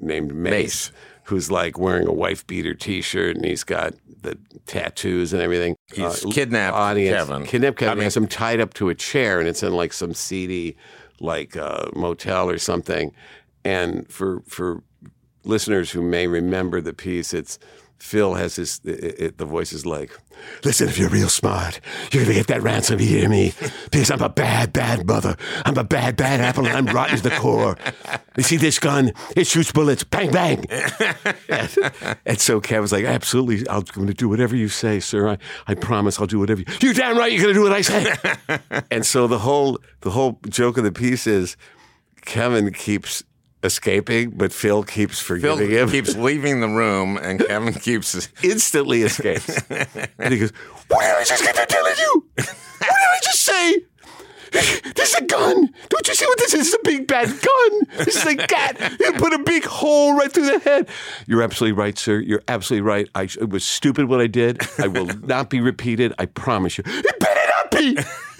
[0.01, 0.91] named Mace, Mace.
[1.23, 5.75] who's like wearing a wife beater T-shirt and he's got the tattoos and everything.
[5.93, 7.45] He's Uh, kidnapped audience, Kevin.
[7.45, 7.91] Kidnapped Kevin.
[7.91, 10.75] I mean- has him tied up to a chair, and it's in like some seedy,
[11.21, 13.13] like uh, motel or something.
[13.63, 14.83] And for for
[15.43, 17.59] listeners who may remember the piece, it's
[17.99, 20.17] Phil has his It, it, the voice is like,
[20.63, 21.79] "Listen, if you're real smart,
[22.11, 22.99] you're gonna get that ransom.
[22.99, 23.53] You hear me?
[23.91, 25.35] Because I'm a bad, bad mother.
[25.65, 27.77] I'm a bad, bad apple, and I'm rotten to the core.
[28.37, 29.11] You see this gun?
[29.35, 30.03] It shoots bullets.
[30.03, 30.65] Bang, bang."
[31.49, 31.77] and,
[32.25, 35.27] and so Kevin's like, "Absolutely, I'm to do whatever you say, sir.
[35.27, 35.37] I,
[35.67, 36.67] I promise I'll do whatever you.
[36.81, 37.31] You're damn right.
[37.31, 38.15] You're to do what I say."
[38.89, 41.57] and so the whole the whole joke of the piece is
[42.21, 43.23] Kevin keeps
[43.63, 45.89] escaping, but Phil keeps Phil forgiving him.
[45.89, 48.29] keeps leaving the room, and Kevin keeps.
[48.43, 49.49] instantly escapes.
[50.19, 50.51] and he goes,
[50.87, 52.25] What did I just get to telling you?
[52.35, 53.77] What did I just say?
[54.51, 55.69] This is a gun.
[55.89, 56.67] Don't you see what this is?
[56.67, 57.81] It's a big bad gun.
[58.03, 58.95] This is a cat.
[58.99, 60.89] You put a big hole right through the head.
[61.27, 62.19] You're absolutely right, sir.
[62.19, 63.07] You're absolutely right.
[63.13, 64.59] I, it was stupid what I did.
[64.79, 66.13] I will not be repeated.
[66.17, 66.83] I promise you.
[66.87, 67.97] It better not be.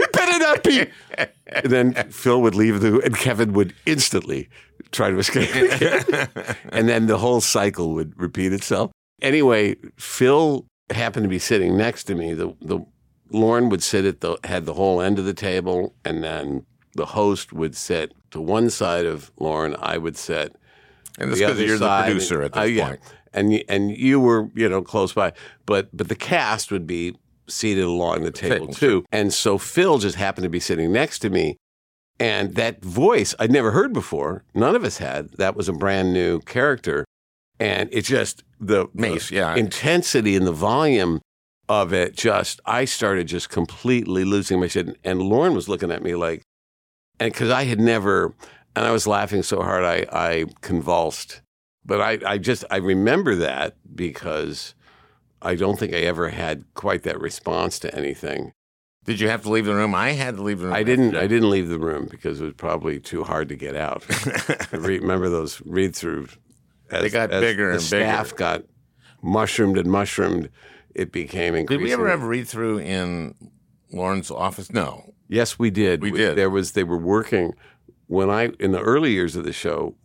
[0.10, 0.88] It better not be.
[1.48, 4.50] And then Phil would leave the, and Kevin would instantly
[4.92, 5.50] try to escape.
[6.72, 8.92] and then the whole cycle would repeat itself.
[9.22, 12.34] Anyway, Phil happened to be sitting next to me.
[12.34, 12.80] The the
[13.32, 17.06] Lorne would sit at the had the whole end of the table, and then the
[17.08, 19.76] host would sit to one side of Lorne.
[19.80, 20.56] I would sit
[21.20, 22.88] And that's because you're the producer at this Uh, yeah.
[22.88, 23.00] point.
[23.34, 25.34] And and you were you know close by,
[25.66, 27.16] but but the cast would be
[27.50, 29.06] seated along the table too.
[29.12, 31.58] And so Phil just happened to be sitting next to me,
[32.20, 34.44] and that voice I'd never heard before.
[34.54, 35.32] None of us had.
[35.34, 37.06] That was a brand new character,
[37.60, 39.56] and it just the Mace, the yeah.
[39.56, 41.22] intensity and the volume
[41.68, 42.16] of it.
[42.16, 46.16] Just I started just completely losing my shit, and, and Lorne was looking at me
[46.16, 46.42] like,
[47.20, 48.34] and because I had never,
[48.76, 51.42] and I was laughing so hard I I convulsed.
[51.86, 54.76] But I, I just I remember that because
[55.42, 58.54] I don't think I ever had quite that response to anything.
[59.06, 59.96] Did you have to leave the room?
[59.96, 60.76] I had to leave the room.
[60.76, 63.76] I didn't I didn't leave the room because it was probably too hard to get
[63.76, 64.06] out.
[64.72, 66.38] Remember those read throughs.
[66.90, 68.36] They got bigger the and staff bigger.
[68.38, 68.64] got
[69.24, 70.50] mushroomed and mushroomed.
[70.94, 71.86] It became incredible.
[71.86, 73.36] Did we ever have a read through in
[73.92, 74.72] Lorne's office?
[74.74, 75.14] No.
[75.28, 76.02] Yes, we did.
[76.02, 76.36] We did.
[76.38, 77.54] There was they were working
[78.08, 79.96] when I in the early years of the show.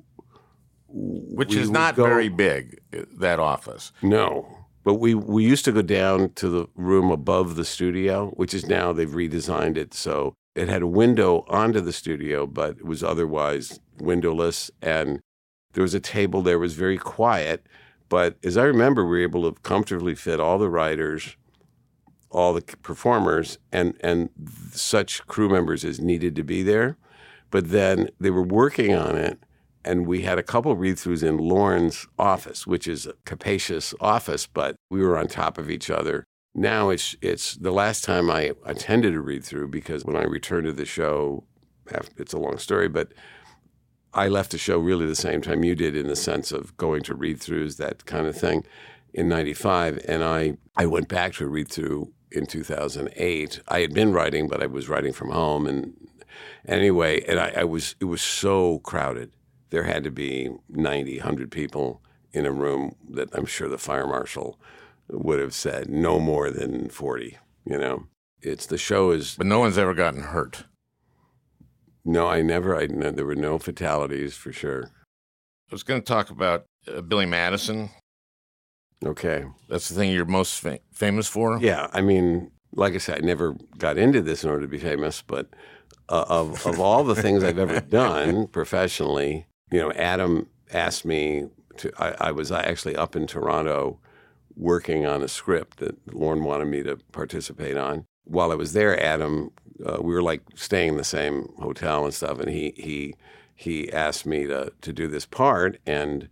[0.97, 3.91] Which is not go- very big, uh, that office.
[4.01, 4.54] No.
[4.85, 8.67] But we, we used to go down to the room above the studio, which is
[8.67, 9.95] now they've redesigned it.
[9.95, 14.71] So it had a window onto the studio, but it was otherwise windowless.
[14.83, 15.21] And
[15.73, 17.67] there was a table there, it was very quiet.
[18.11, 21.37] But as I remember, we were able to comfortably fit all the writers,
[22.31, 24.29] all the performers, and, and
[24.71, 26.99] such crew members as needed to be there.
[27.51, 29.39] But then they were working on it
[29.85, 34.47] and we had a couple read throughs in Lorne's office, which is a capacious office,
[34.47, 36.25] but we were on top of each other.
[36.55, 40.67] Now it's it's the last time I attended a read through because when I returned
[40.67, 41.45] to the show,
[42.17, 43.13] it's a long story, but
[44.13, 47.03] I left the show really the same time you did in the sense of going
[47.05, 48.65] to read throughs, that kind of thing,
[49.13, 53.61] in '95, and I I went back to a read through in 2008.
[53.69, 55.95] I had been writing, but I was writing from home, and
[56.67, 59.33] anyway, and I, I was it was so crowded
[59.75, 62.01] there had to be 90, 100 people
[62.33, 64.57] in a room that I'm sure the fire marshal
[65.09, 68.07] would have said no more than 40, you know.
[68.41, 70.65] It's the show is But no one's ever gotten hurt.
[72.05, 74.85] no, I never, I no, there were no fatalities for sure.
[75.71, 77.91] I was going to talk about uh, Billy Madison.
[79.05, 79.45] Okay.
[79.69, 81.59] That's the thing you're most fa- famous for.
[81.61, 84.79] Yeah, I mean, like I said, I never got into this in order to be
[84.79, 85.49] famous, but
[86.09, 91.49] uh, of of all the things I've ever done professionally, you know, Adam asked me
[91.79, 93.99] to I, I was actually up in Toronto
[94.57, 98.07] working on a script that Lorne wanted me to participate on.
[98.23, 99.51] While I was there, Adam,
[99.85, 103.15] uh, we were like staying in the same hotel and stuff, and he he
[103.57, 106.29] he asked me to to do this part, and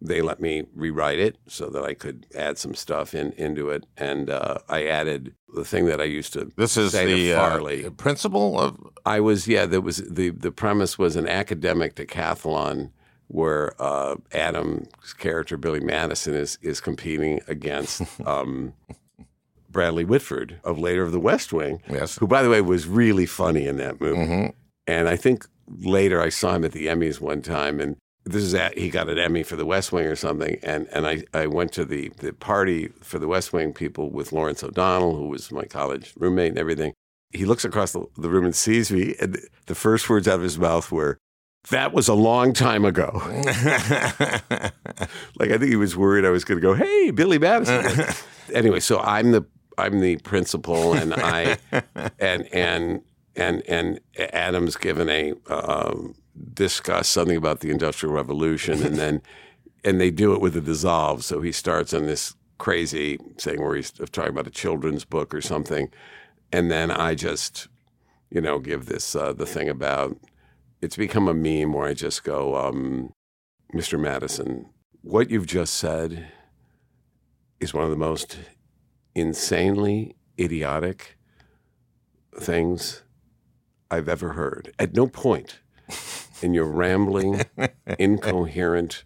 [0.00, 3.84] they let me rewrite it so that I could add some stuff in into it,
[3.96, 7.88] and uh, I added the thing that I used to This is the uh, Farley.
[7.90, 9.66] principle of I was yeah.
[9.66, 12.90] There was the the premise was an academic decathlon
[13.30, 18.72] where uh, Adam's character Billy Madison is is competing against um,
[19.70, 22.16] Bradley Whitford of later of The West Wing, Yes.
[22.18, 24.54] who by the way was really funny in that movie.
[24.86, 27.96] And I think later I saw him at the Emmys one time, and
[28.28, 30.58] this is at, he got an Emmy for The West Wing or something.
[30.62, 34.32] And and I, I went to the the party for The West Wing people with
[34.32, 36.92] Lawrence O'Donnell, who was my college roommate and everything.
[37.30, 40.36] He looks across the, the room and sees me, and the, the first words out
[40.36, 41.18] of his mouth were,
[41.70, 43.10] "That was a long time ago."
[45.38, 48.14] like I think he was worried I was going to go, "Hey, Billy Madison."
[48.54, 49.44] anyway, so I'm the
[49.76, 51.58] I'm the principal, and I
[52.18, 53.02] and and
[53.36, 56.14] and and Adam's given a um,
[56.54, 59.22] discuss something about the Industrial Revolution, and then
[59.84, 61.24] and they do it with a dissolve.
[61.24, 65.40] So he starts on this crazy thing where he's talking about a children's book or
[65.40, 65.90] something,
[66.52, 67.68] and then I just
[68.30, 70.16] you know give this uh, the thing about
[70.80, 73.12] it's become a meme where I just go, um,
[73.74, 73.98] Mr.
[73.98, 74.66] Madison,
[75.02, 76.28] what you've just said
[77.60, 78.38] is one of the most
[79.14, 81.18] insanely idiotic
[82.38, 83.02] things
[83.90, 84.72] I've ever heard.
[84.78, 85.60] At no point
[86.42, 87.42] in your rambling,
[87.98, 89.04] incoherent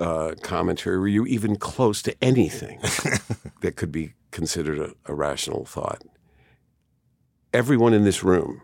[0.00, 2.80] uh, commentary were you even close to anything
[3.60, 6.02] that could be considered a, a rational thought.
[7.52, 8.62] Everyone in this room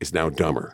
[0.00, 0.72] is now dumber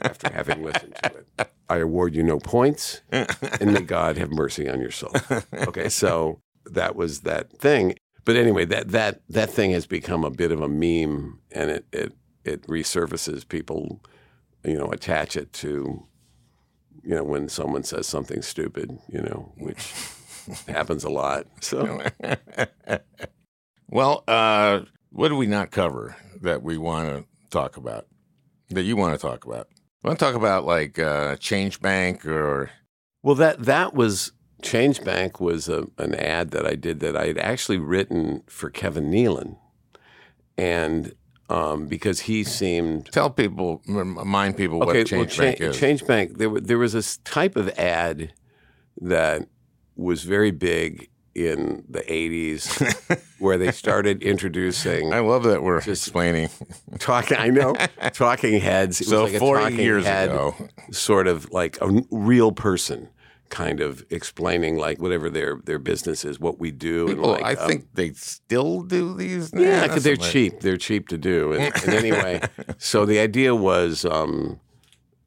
[0.00, 1.50] after having listened to it.
[1.68, 5.12] I award you no points, and may God have mercy on your soul.
[5.52, 7.94] Okay, so that was that thing.
[8.24, 11.86] But anyway, that that that thing has become a bit of a meme, and it
[11.92, 12.12] it
[12.44, 13.46] it resurfaces.
[13.46, 14.00] People,
[14.68, 16.06] you know, attach it to,
[17.02, 19.94] you know, when someone says something stupid, you know, which
[20.68, 21.46] happens a lot.
[21.60, 22.02] So
[23.90, 28.06] well, uh, what do we not cover that we want to talk about?
[28.70, 29.68] That you want to talk about?
[30.04, 32.70] I Want to talk about like uh, Change Bank or
[33.22, 37.26] Well, that that was Change Bank was a, an ad that I did that I
[37.26, 39.56] had actually written for Kevin Nealon,
[40.56, 41.14] and
[41.48, 45.78] um, because he seemed tell people, remind people what Change well, Bank is.
[45.78, 46.38] Change Bank.
[46.38, 48.32] There, there was this type of ad
[49.00, 49.48] that
[49.96, 56.48] was very big in the '80s, where they started introducing I love that we're explaining.
[56.98, 57.38] talking.
[57.38, 57.74] I know
[58.12, 59.00] talking heads.
[59.00, 60.54] It So was like a 40 talking years ago.
[60.90, 63.08] sort of like a real person,
[63.50, 67.08] kind of explaining like whatever their their business is, what we do.
[67.08, 69.52] and People, like, I um, think they still do these.
[69.52, 69.62] now.
[69.62, 70.60] Yeah, because they're cheap.
[70.60, 71.52] They're cheap to do.
[71.52, 72.42] And, and anyway,
[72.78, 74.60] so the idea was um,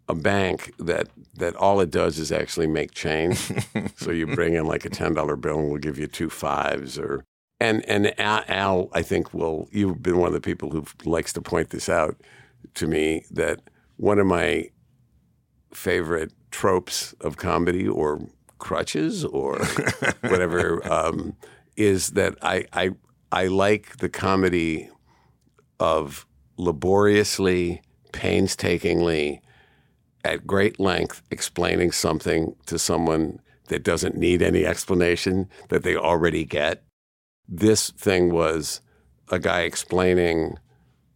[0.08, 3.52] a bank that that all it does is actually make change.
[3.96, 6.98] so you bring in like a ten dollar bill, and we'll give you two fives
[6.98, 7.24] or.
[7.60, 11.32] And and Al, Al, I think will you've been one of the people who likes
[11.34, 12.20] to point this out
[12.74, 13.60] to me that
[13.98, 14.72] one of my
[15.72, 18.22] favorite tropes of comedy or
[18.60, 19.58] crutches or
[20.22, 21.36] whatever um,
[21.76, 22.92] is that I, I
[23.32, 24.90] I like the comedy
[25.80, 26.26] of
[26.58, 27.82] laboriously,
[28.12, 29.42] painstakingly,
[30.24, 33.40] at great length explaining something to someone
[33.70, 36.84] that doesn't need any explanation that they already get.
[37.48, 38.82] This thing was
[39.30, 40.60] a guy explaining.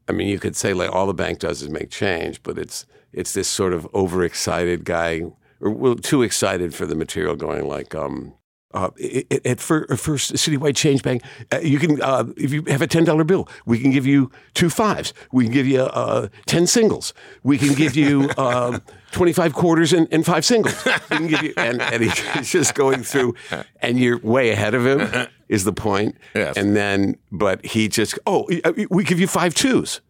[0.08, 2.86] I mean, you could say like all the bank does is make change, but it's
[3.16, 5.22] it's this sort of overexcited guy,
[5.62, 8.34] or well, too excited for the material, going like, um,
[8.74, 8.90] uh,
[9.32, 12.88] at, at fir- First Citywide Change Bank, uh, you can uh, if you have a
[12.88, 16.68] ten dollar bill, we can give you two fives, we can give you uh, ten
[16.68, 17.14] singles,
[17.44, 18.80] we can give you uh,
[19.12, 20.76] twenty five quarters and, and five singles.
[21.10, 23.36] We can give you, and, and he's just going through,
[23.82, 25.28] and you're way ahead of him.
[25.48, 26.18] Is the point?
[26.34, 26.58] Yes.
[26.58, 28.50] And then, but he just, oh,
[28.90, 30.02] we give you five twos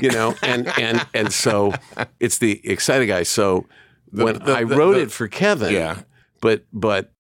[0.00, 1.72] you know, and and and so
[2.18, 3.22] it's the excited guy.
[3.24, 3.66] So
[4.10, 6.00] when the- I the- wrote the- it for Kevin, Yeah.
[6.40, 7.12] but but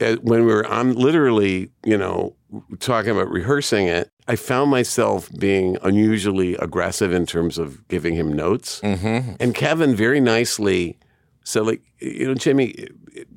[0.00, 2.34] uh, when we were, I'm literally, you know,
[2.80, 4.08] talking about rehearsing it.
[4.28, 9.32] I found myself being unusually aggressive in terms of giving him notes, Mm-hmm.
[9.40, 10.96] and Kevin very nicely
[11.44, 12.86] said, like you know, Jimmy,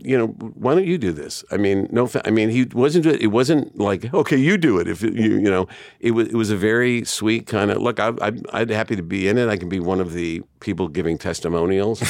[0.02, 1.44] you know, why don't you do this?
[1.52, 3.06] I mean, no, I mean, he wasn't.
[3.06, 4.88] It wasn't like okay, you do it.
[4.88, 5.68] If you you know,
[6.00, 8.00] it was it was a very sweet kind of look.
[8.00, 9.50] I, I I'd happy to be in it.
[9.50, 12.02] I can be one of the people giving testimonials,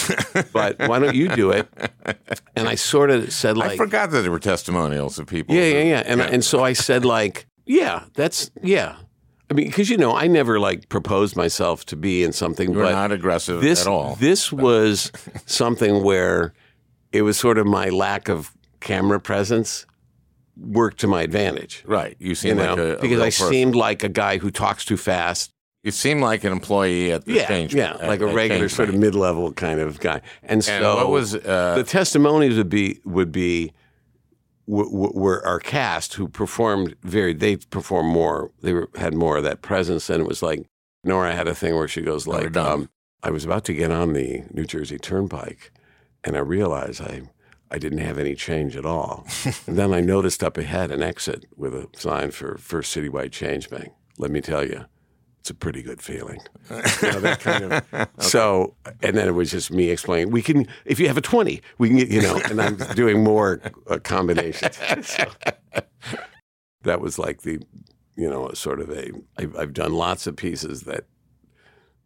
[0.54, 1.68] but why don't you do it?
[2.56, 5.56] And I sort of said like, I forgot that there were testimonials of people.
[5.56, 6.04] yeah, yeah, yeah.
[6.06, 8.98] And and so I said like, yeah, that's yeah.
[9.50, 12.72] I mean, because you know, I never like proposed myself to be in something.
[12.72, 14.16] You were but not aggressive this, at all.
[14.16, 15.12] This was
[15.46, 16.54] something where
[17.16, 18.52] it was sort of my lack of
[18.82, 19.86] camera presence
[20.58, 21.84] worked to my advantage.
[21.88, 22.16] right.
[22.20, 23.50] You You know, like a, a because I person.
[23.50, 25.52] seemed like a guy who talks too fast.
[25.84, 27.76] You seem like an employee at the Yeah, change.
[27.76, 30.22] yeah, at- like a regular sort of mid-level kind of guy.
[30.44, 33.72] And, And so what was, uh, the testimonies would be would be
[34.68, 37.34] w- w- were our cast who performed very.
[37.34, 38.52] They performed more.
[38.62, 40.66] They were, had more of that presence, and it was like
[41.04, 42.90] Nora had a thing where she goes like, um,
[43.22, 45.72] "I was about to get on the New Jersey Turnpike,
[46.26, 47.24] and I realized I."
[47.72, 49.26] I didn't have any change at all.
[49.44, 53.72] and then I noticed up ahead an exit with a sign for First Citywide Change
[53.72, 53.92] Bank.
[54.20, 54.86] Let me tell you,
[55.46, 56.42] it's a pretty good feeling.
[56.70, 58.10] You know, that kind of.
[58.20, 60.32] So, and then it was just me explaining.
[60.32, 62.40] We can, if you have a twenty, we can get, you know.
[62.50, 64.76] And I'm doing more uh, combinations.
[65.06, 65.26] So,
[66.84, 67.62] that was like the,
[68.16, 69.12] you know, sort of a.
[69.38, 71.06] I've, I've done lots of pieces that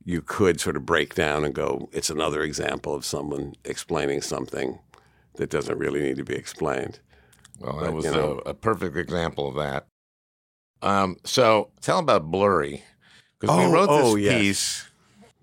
[0.06, 1.90] you could sort of break down and go.
[1.92, 4.80] It's another example of someone explaining something
[5.36, 7.00] that doesn't really need to be explained.
[7.60, 8.42] Well, that But, was you know.
[8.46, 9.88] a, a perfect example of that.
[10.82, 12.84] Um, so tell about Blurry.
[13.40, 14.42] Because we Oh, wrote this oh, yes.
[14.42, 14.86] piece.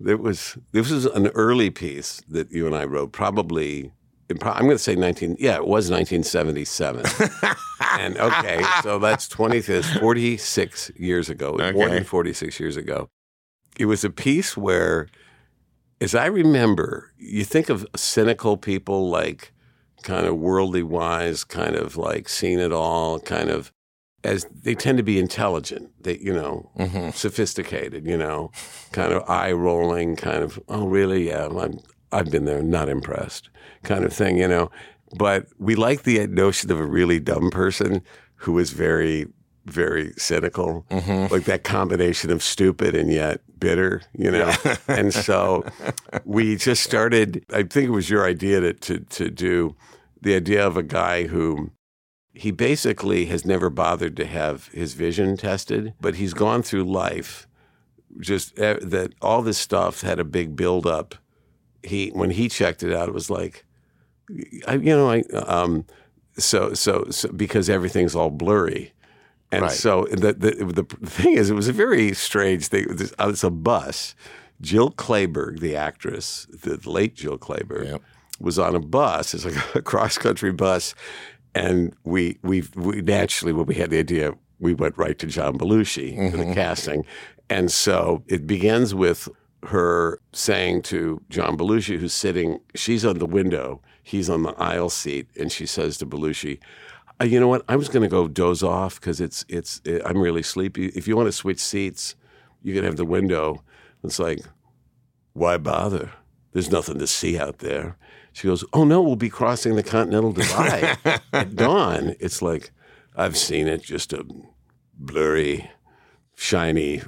[0.05, 3.91] It was this was an early piece that you and I wrote, probably.
[4.29, 5.37] I'm going to say 19.
[5.39, 7.05] Yeah, it was 1977.
[7.99, 9.61] and okay, so that's 20.
[9.61, 11.53] 46 years ago.
[11.57, 11.87] More Okay.
[11.95, 13.09] than 46 years ago.
[13.79, 15.07] It was a piece where,
[16.01, 19.53] as I remember, you think of cynical people like
[20.03, 23.71] kind of worldly wise, kind of like seen it all, kind of
[24.23, 25.91] as they tend to be intelligent.
[26.01, 27.11] They, you know, mm-hmm.
[27.11, 28.05] sophisticated.
[28.05, 28.51] You know,
[28.91, 31.27] kind of eye rolling, kind of oh really?
[31.27, 31.79] Yeah, I'm,
[32.11, 33.49] I've been there, not impressed,
[33.83, 34.37] kind of thing.
[34.37, 34.71] You know,
[35.17, 38.01] but we like the notion of a really dumb person
[38.37, 39.27] who is very.
[39.69, 41.33] Very cynical, mm-hmm.
[41.33, 44.53] like that combination of stupid and yet bitter, you know.
[44.87, 45.65] and so
[46.25, 47.45] we just started.
[47.51, 49.75] I think it was your idea to, to to do
[50.21, 51.71] the idea of a guy who
[52.33, 57.47] he basically has never bothered to have his vision tested, but he's gone through life
[58.19, 61.15] just uh, that all this stuff had a big buildup.
[61.83, 63.65] He when he checked it out, it was like,
[64.67, 65.85] I, you know, I um,
[66.37, 68.93] so so so because everything's all blurry.
[69.51, 69.71] And Right.
[69.71, 72.85] so the, the the thing is, it was a very strange thing.
[72.89, 74.15] It uh, It's a bus.
[74.59, 78.01] Jill Clayburgh, the actress, the late Jill Clayburgh, Yep.
[78.39, 79.33] was on a bus.
[79.33, 80.95] It's like a cross country bus,
[81.55, 85.57] and we we we naturally when we had the idea, we went right to John
[85.57, 86.53] Belushi for the mm-hmm.
[86.53, 87.05] casting,
[87.49, 89.29] and so it begins with
[89.67, 94.89] her saying to John Belushi, who's sitting, she's on the window, he's on the aisle
[94.89, 96.59] seat, and she says to Belushi.
[97.19, 97.63] Uh, you know what?
[97.67, 100.87] I was going to go doze off because it's it's I'm really sleepy.
[100.87, 102.15] If you want to switch seats,
[102.61, 103.63] you can have the window.
[104.03, 104.41] It's like,
[105.33, 106.11] why bother?
[106.53, 107.97] There's nothing to see out there.
[108.33, 110.97] She goes, Oh no, we'll be crossing the Continental Divide
[111.33, 112.15] at dawn.
[112.19, 112.71] It's like,
[113.15, 114.25] I've seen it, just a
[114.93, 115.71] blurry,
[116.35, 117.01] shiny,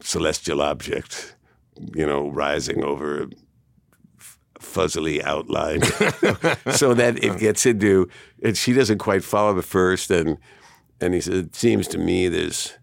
[0.00, 1.36] celestial object,
[1.94, 3.28] you know, rising over
[4.58, 5.84] fuzzily outlined
[6.74, 8.08] so that it gets into,
[8.42, 10.10] and she doesn't quite follow the first.
[10.10, 10.38] And,
[11.00, 12.78] and he said, It seems to me there's,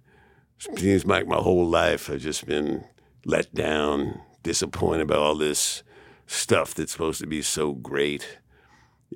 [0.78, 2.84] seems like my whole life I've just been
[3.26, 5.84] let down, disappointed by all this
[6.28, 8.40] stuff that's supposed to be so great.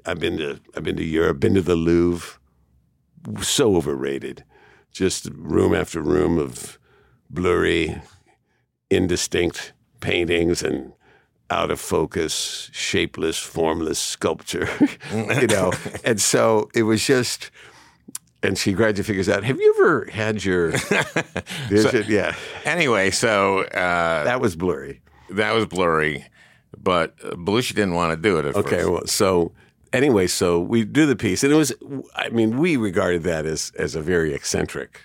[0.06, 2.40] I've been to I've been to Europe, been to the Louvre,
[3.42, 4.44] so overrated.
[4.92, 6.80] Just room after room of
[7.30, 8.02] blurry,
[8.90, 10.94] indistinct paintings and
[11.52, 14.68] out of focus, shapeless, formless sculpture.
[15.14, 15.72] you know,
[16.04, 17.52] and so it was just.
[18.42, 20.70] And she gradually figures out, have you ever had your
[21.68, 22.06] vision?
[22.08, 22.34] yeah,
[22.64, 25.02] Anyway, so uh, that was blurry.
[25.32, 26.26] that was blurry,
[26.78, 28.90] but uh, Belushi didn't want to do it at Okay, first.
[28.90, 29.52] well, so
[29.92, 31.74] anyway, so we do the piece, and it was,
[32.16, 35.02] I mean, we regarded that as as a very eccentric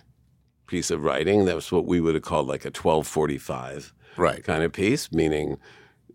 [0.68, 1.44] piece of writing.
[1.46, 4.44] That was what we would have called like a twelve forty five Right.
[4.44, 5.58] kind of piece, meaning,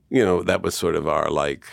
[0.09, 1.65] you know, that was sort of our like,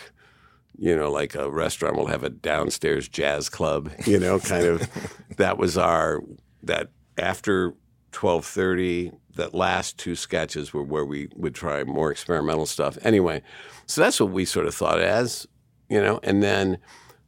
[0.77, 4.87] you know, like a restaurant will have a downstairs jazz club, you know, kind of.
[5.37, 6.21] that was our
[6.63, 7.73] that after
[8.11, 9.11] twelve thirty.
[9.35, 12.97] That last two sketches were where we would try more experimental stuff.
[13.03, 13.43] Anyway,
[13.85, 15.45] so that's what we sort of thought as
[15.89, 16.79] you know, and then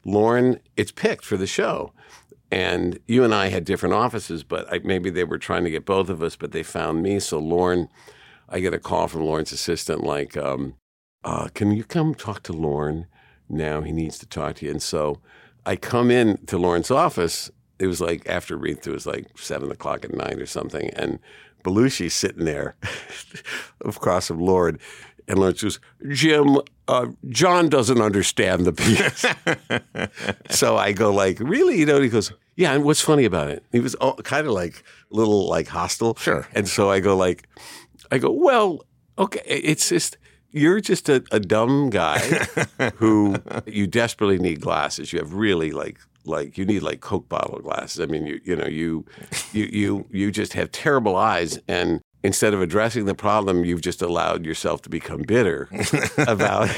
[0.05, 1.93] Lorne, it's picked for the show.
[2.51, 5.86] And you and I had different offices, but I, maybe they were trying to get
[5.86, 7.20] both of us, but they found me.
[7.20, 7.89] So Lorne,
[8.47, 10.74] I get a call from Lorne's assistant, like, um,
[11.24, 13.07] uh, "Can you come talk to Lorne
[13.47, 13.82] now?
[13.82, 15.20] He needs to talk to you." And so
[15.65, 17.51] I come in to Lorne's office.
[17.80, 20.89] It was like after read through, it was like seven o'clock at night or something,
[20.91, 21.20] and
[21.63, 22.76] Belushi's sitting there
[23.86, 24.80] across from Lorne,
[25.28, 26.57] and Lorne says, "Jim,
[26.88, 29.26] uh, John doesn't understand the piece."
[30.49, 31.95] so I go like, "Really?" You know?
[31.95, 33.63] And he goes, "Yeah." And what's funny about it?
[33.72, 36.15] He was kind of like a little like hostile.
[36.15, 36.47] Sure.
[36.53, 37.47] And so I go like,
[38.11, 38.84] I go, "Well,
[39.17, 40.17] okay, it's just."
[40.52, 42.20] You're just a, a dumb guy
[42.95, 43.36] who
[43.66, 45.14] you desperately need glasses.
[45.14, 48.00] You have really like like you need like Coke bottle glasses.
[48.02, 49.06] I mean, you you know you
[49.54, 54.02] you you you just have terrible eyes, and instead of addressing the problem, you've just
[54.02, 55.70] allowed yourself to become bitter
[56.18, 56.70] about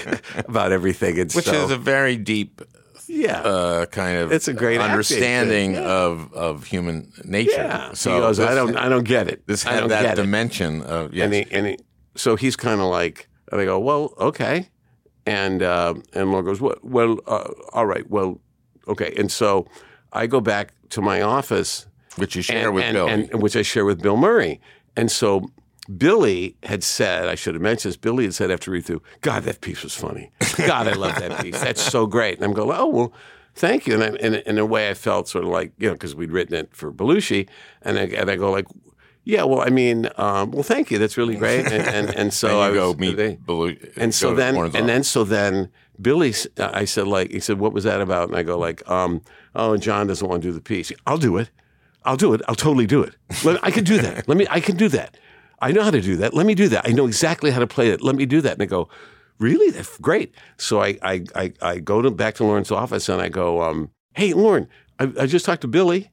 [0.47, 1.19] about everything.
[1.19, 2.61] And Which so, is a very deep
[3.07, 3.39] yeah.
[3.41, 5.82] uh, kind of It's a great understanding yeah.
[5.82, 7.51] of of human nature.
[7.53, 7.93] yeah.
[7.93, 9.47] So goes, I don't I don't get it.
[9.47, 10.22] This had that get it.
[10.22, 11.26] dimension of yes.
[11.26, 11.78] And he, and he,
[12.15, 14.70] so he's kind of like, and I go, well, okay.
[15.26, 18.39] And uh, and Laura goes, well, well uh, all right, well,
[18.88, 19.14] okay.
[19.18, 19.68] And so
[20.14, 21.86] I go back to my office,
[22.16, 23.08] which you share and, with and, Bill.
[23.08, 24.60] and- which I share with Bill Murray.
[24.95, 25.52] And so
[25.97, 27.97] Billy had said, I should have mentioned this.
[27.97, 30.32] Billy had said after read through, God, that piece was funny.
[30.58, 31.60] God, I love that piece.
[31.60, 32.36] That's so great.
[32.36, 33.14] And I'm going, oh well.
[33.54, 35.93] Thank you, and I, in, in a way, I felt sort of like you know
[35.93, 37.49] because we'd written it for Belushi,
[37.82, 38.66] and I, and I go like,
[39.24, 42.59] yeah, well, I mean, um, well, thank you, that's really great, and and, and so
[42.59, 45.69] I you go meet they- Belu- and so then, and then, so then,
[46.01, 48.30] Billy, s- I said, like, he said, what was that about?
[48.30, 49.22] And I go, like, um,
[49.55, 50.91] oh, John doesn't want to do the piece.
[51.05, 51.49] I'll do it.
[52.03, 52.41] I'll do it.
[52.47, 53.15] I'll totally do it.
[53.43, 54.28] Let, I can do that.
[54.28, 55.17] Let me, I can do that.
[55.61, 56.34] I know how to do that.
[56.34, 56.88] Let me do that.
[56.88, 58.01] I know exactly how to play it.
[58.01, 58.53] Let me do that.
[58.53, 58.89] And I go,
[59.38, 59.69] really?
[59.69, 60.34] That's great.
[60.57, 63.91] So I, I, I, I go to back to Lorne's office and I go, um,
[64.15, 64.67] hey, Lorne,
[64.99, 66.09] I, I just talked to Billy.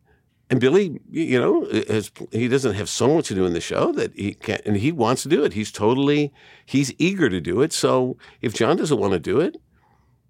[0.51, 3.92] And Billy, you know, has, he doesn't have so much to do in the show
[3.92, 5.53] that he can't, and he wants to do it.
[5.53, 6.32] He's totally,
[6.64, 7.72] he's eager to do it.
[7.72, 9.61] So if John doesn't want to do it,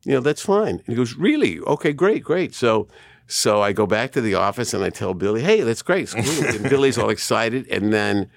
[0.05, 0.77] you know, that's fine.
[0.77, 1.61] And he goes, really?
[1.61, 2.53] Okay, great, great.
[2.55, 2.89] So,
[3.29, 6.11] so I go back to the office and I tell Billy, hey, that's great.
[6.11, 6.45] Cool.
[6.47, 7.69] and Billy's all excited.
[7.69, 8.29] And then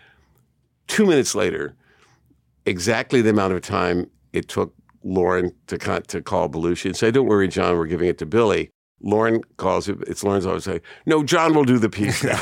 [0.87, 1.75] two minutes later,
[2.65, 4.73] exactly the amount of time it took
[5.03, 8.25] Lorne to con- to call Belushi and say, "Don't worry, John, we're giving it to
[8.25, 8.69] Billy."
[9.03, 9.97] Lorne calls it.
[10.07, 12.41] It's Lorne's always say, "No, John will do the piece now."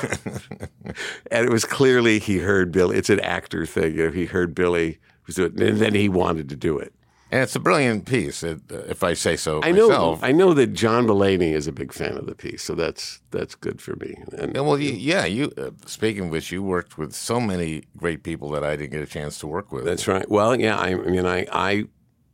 [1.32, 2.98] and it was clearly he heard Billy.
[2.98, 3.96] It's an actor thing.
[3.96, 6.94] You know, he heard Billy was doing, it, and then he wanted to do it.
[7.32, 9.88] and it's a brilliant piece, if I say so I know.
[9.88, 10.24] myself.
[10.24, 13.56] I know that John Mulaney is a big fan of the piece, so that's that's
[13.56, 14.16] good for me.
[14.38, 15.26] And Yeah, well, you, yeah.
[15.26, 18.92] You uh, speaking of which, you worked with so many great people that I didn't
[18.92, 19.86] get a chance to work with.
[19.86, 20.30] That's right.
[20.30, 20.78] Well, yeah.
[20.78, 21.86] I, I mean, I I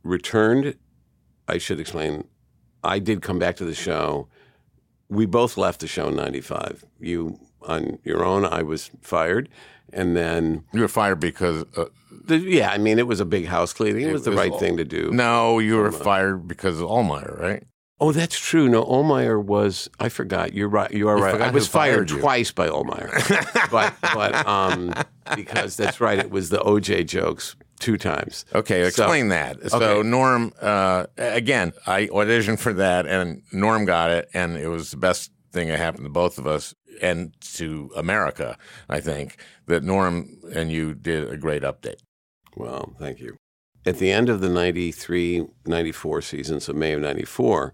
[0.02, 0.76] returned.
[1.48, 2.24] I should explain.
[2.86, 4.28] I did come back to the show.
[5.08, 6.84] We both left the show in '95.
[7.00, 8.44] You on your own.
[8.44, 9.48] I was fired,
[9.92, 12.70] and then you were fired because uh, the, yeah.
[12.70, 14.08] I mean, it was a big house cleaning.
[14.08, 15.10] It, was the was right all- thing to do.
[15.12, 17.64] no, you were fired because of Ohlmeyer, right?
[17.98, 18.68] Oh, that's true.
[18.68, 19.88] No, Ohlmeyer was.
[19.98, 20.52] I forgot.
[20.52, 20.90] You're right.
[20.90, 21.40] You are You right.
[21.40, 24.92] I was fired fired twice by Ohlmeyer, but but um,
[25.34, 26.18] because that's right.
[26.18, 28.44] It was the OJ jokes two times.
[28.54, 29.70] Okay, So- explain that.
[29.70, 30.08] So okay.
[30.08, 34.96] Norm, uh, again, I auditioned for that, and Norm got it, and it was the
[34.96, 38.56] best thing that happened to both of us and to America.
[38.88, 42.00] I think that Norm and you did a great update.
[42.56, 43.36] Well, thank you.
[43.84, 47.72] At the end of the 93 94 season, so May of 94,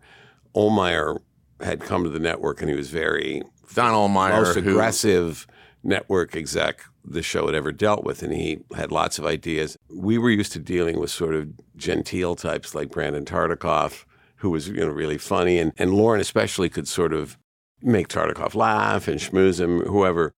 [0.55, 1.19] Ohlmeyer
[1.61, 3.43] had come to the network and he was very
[3.75, 5.47] Don Ohlmeyer, most who- aggressive
[5.83, 9.77] network exec the show had ever dealt with, and he had lots of ideas.
[9.91, 14.05] We were used to dealing with sort of genteel types like Brandon Tartikoff,
[14.37, 17.37] who was you know really funny, and and Lorne especially could sort of
[17.81, 20.33] make Tartikoff laugh and schmooze him, whoever.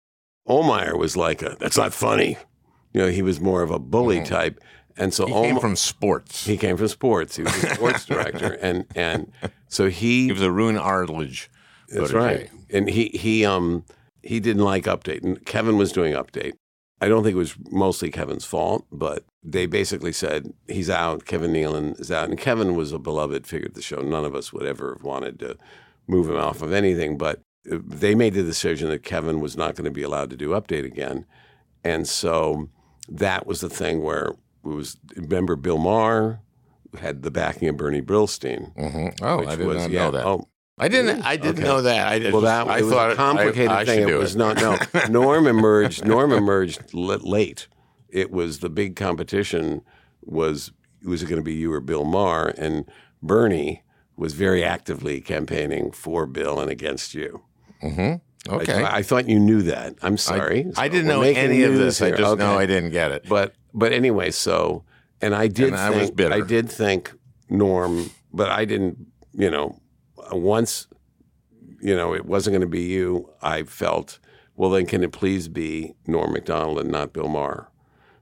[0.48, 2.38] Ohlmeyer was like a that's not funny,
[2.94, 3.08] you know.
[3.10, 4.60] He was more of a bully type,
[4.98, 5.34] and so Mm-hmm.
[5.36, 6.46] he came from sports.
[6.46, 7.36] he came from sports.
[7.38, 9.32] He was a sports director, and and
[9.68, 11.50] so he He was a Roone Arledge.
[11.90, 12.50] that's right.
[12.70, 13.84] And he he um
[14.24, 15.24] he didn't like update.
[15.24, 16.54] And Kevin was doing update.
[17.02, 21.26] I don't think it was mostly Kevin's fault, but they basically said he's out.
[21.26, 23.98] Kevin Nealon is out, and Kevin was a beloved figure of the show.
[24.02, 25.58] None of us would ever have wanted to
[26.08, 29.76] move him off of anything, but uh, they made the decision that Kevin was not
[29.76, 31.26] going to be allowed to do update again,
[31.84, 32.70] and so
[33.10, 34.96] that was the thing where it was.
[35.18, 36.40] Remember, Bill Maher
[37.00, 38.74] had the backing of Bernie Brillstein.
[38.76, 40.26] hmm Oh, I did was, not yeah, know that.
[40.26, 40.48] Oh,
[40.78, 41.22] I didn't.
[41.22, 41.64] I didn't Okay.
[41.64, 42.08] know that.
[42.08, 44.10] I just, well, that I was thought a complicated I, I thing.
[44.10, 44.58] It was not.
[44.58, 44.78] No,
[45.10, 46.04] Norm emerged.
[46.06, 47.68] Norm emerged late.
[48.10, 49.82] It was the big competition.
[50.24, 50.72] Was
[51.04, 52.50] was it going to be you or Bill Maher?
[52.58, 52.86] And
[53.22, 53.84] Bernie
[54.16, 57.44] was very actively campaigning for Bill and against you.
[57.84, 58.54] Mm-hmm.
[58.54, 58.84] Okay.
[58.84, 59.96] I, I thought you knew that.
[60.02, 60.66] I'm sorry.
[60.78, 62.02] I So didn't know any of this.
[62.02, 62.18] I here.
[62.18, 62.64] just know Okay.
[62.64, 63.26] I didn't get it.
[63.30, 64.86] But but anyway, so
[65.22, 66.34] and I did And I was bitter.
[66.34, 67.14] I did think
[67.50, 68.98] Norm, but I didn't.
[69.36, 69.80] You know,
[70.32, 70.88] once
[71.82, 74.20] you know it wasn't going to be you, I felt
[74.56, 74.70] well.
[74.70, 77.70] Then can it please be Norm Macdonald and not Bill Maher?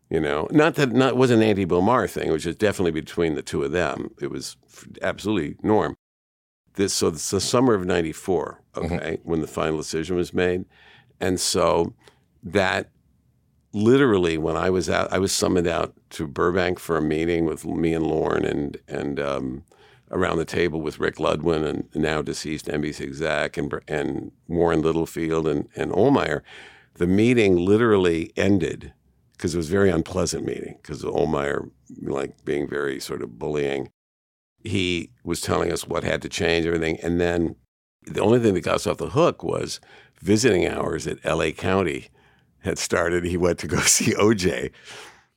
[0.10, 2.28] You know, not that not it wasn't an anti Bill Maher thing.
[2.28, 4.12] It was just definitely between the two of them.
[4.20, 4.58] It was
[5.02, 5.96] absolutely Norm.
[6.76, 8.62] This so it's the summer of '94.
[8.76, 10.66] Okay, when the final decision was made,
[11.20, 11.94] and so
[12.44, 12.90] that
[13.74, 17.66] literally when I was out, I was summoned out to Burbank for a meeting with
[17.66, 19.64] me and Lorne and and um,
[20.12, 25.48] around the table with Rick Ludwin and now deceased NBC exec and and Warren Littlefield
[25.48, 26.42] and and Ohlmeyer.
[26.96, 28.94] The meeting literally ended
[29.34, 33.90] because it was a very unpleasant meeting because Ohlmeyer like being very sort of bullying.
[34.64, 37.56] He was telling us what had to change, everything, and then
[38.04, 39.80] the only thing that got us off the hook was
[40.22, 41.52] visiting hours at L.A.
[41.52, 42.10] County
[42.60, 43.24] had started.
[43.24, 44.72] He went to go see OJ,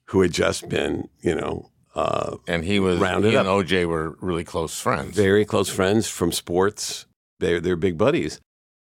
[0.06, 3.64] who had just been, you know, uh, and he was Round it he and up.
[3.66, 5.14] OJ were really close friends.
[5.16, 7.06] very close friends from sports.
[7.40, 8.40] They're they're big buddies.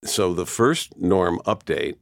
[0.05, 1.97] So the first Norm update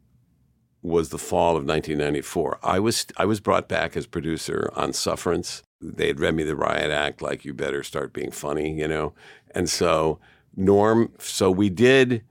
[0.82, 2.58] was the fall of 1994.
[2.62, 5.62] I was I was brought back as producer on Sufferance.
[5.80, 9.14] They had read me the Riot Act, like you better start being funny, you know.
[9.54, 10.18] And so
[10.56, 12.22] Norm, so we did,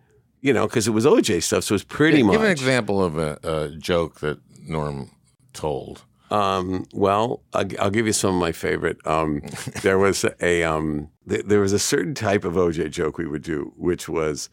[0.42, 2.34] you know, because it was OJ stuff, so it was pretty Give much.
[2.36, 5.12] Give an example of a, a joke that Norm
[5.54, 6.04] told.
[6.32, 8.98] Um, well, I'll, I'll give you some of my favorite.
[9.06, 9.42] Um,
[9.82, 13.44] there was a um, th- there was a certain type of OJ joke we would
[13.44, 14.50] do, which was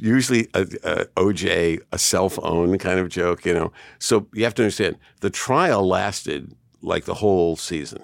[0.00, 3.44] usually a, a OJ a self own kind of joke.
[3.44, 8.02] You know, so you have to understand the trial lasted like the whole season.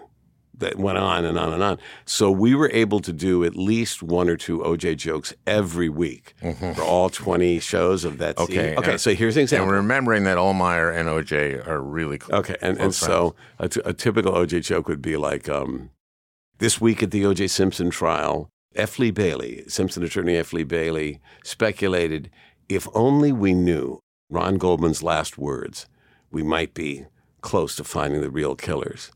[0.60, 1.78] That went on and on and on.
[2.04, 6.34] So we were able to do at least one or two OJ jokes every week
[6.74, 8.54] for all twenty shows of that season.
[8.54, 8.60] Mm-hmm.
[8.68, 8.90] Okay, Okay.
[8.92, 9.68] and- So here's an example.
[9.68, 12.40] And remembering that Ohlmeyer and OJ are really close.
[12.40, 15.90] Okay, and, and so a, t- a typical OJ joke would be like, um,
[16.58, 18.98] this week at the OJ Simpson trial, F.
[18.98, 20.52] Lee Bailey, Simpson attorney F.
[20.52, 22.30] Lee Bailey, speculated
[22.68, 23.98] if only we knew
[24.28, 25.86] Ron Goldman's last words,
[26.30, 27.06] we might be
[27.40, 29.10] close to finding the real killers.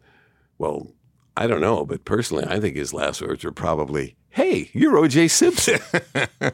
[0.59, 0.89] Well,
[1.37, 5.31] I don't know, but personally, I think his last words were probably, "Hey, you're OJ
[5.31, 5.81] Simpson."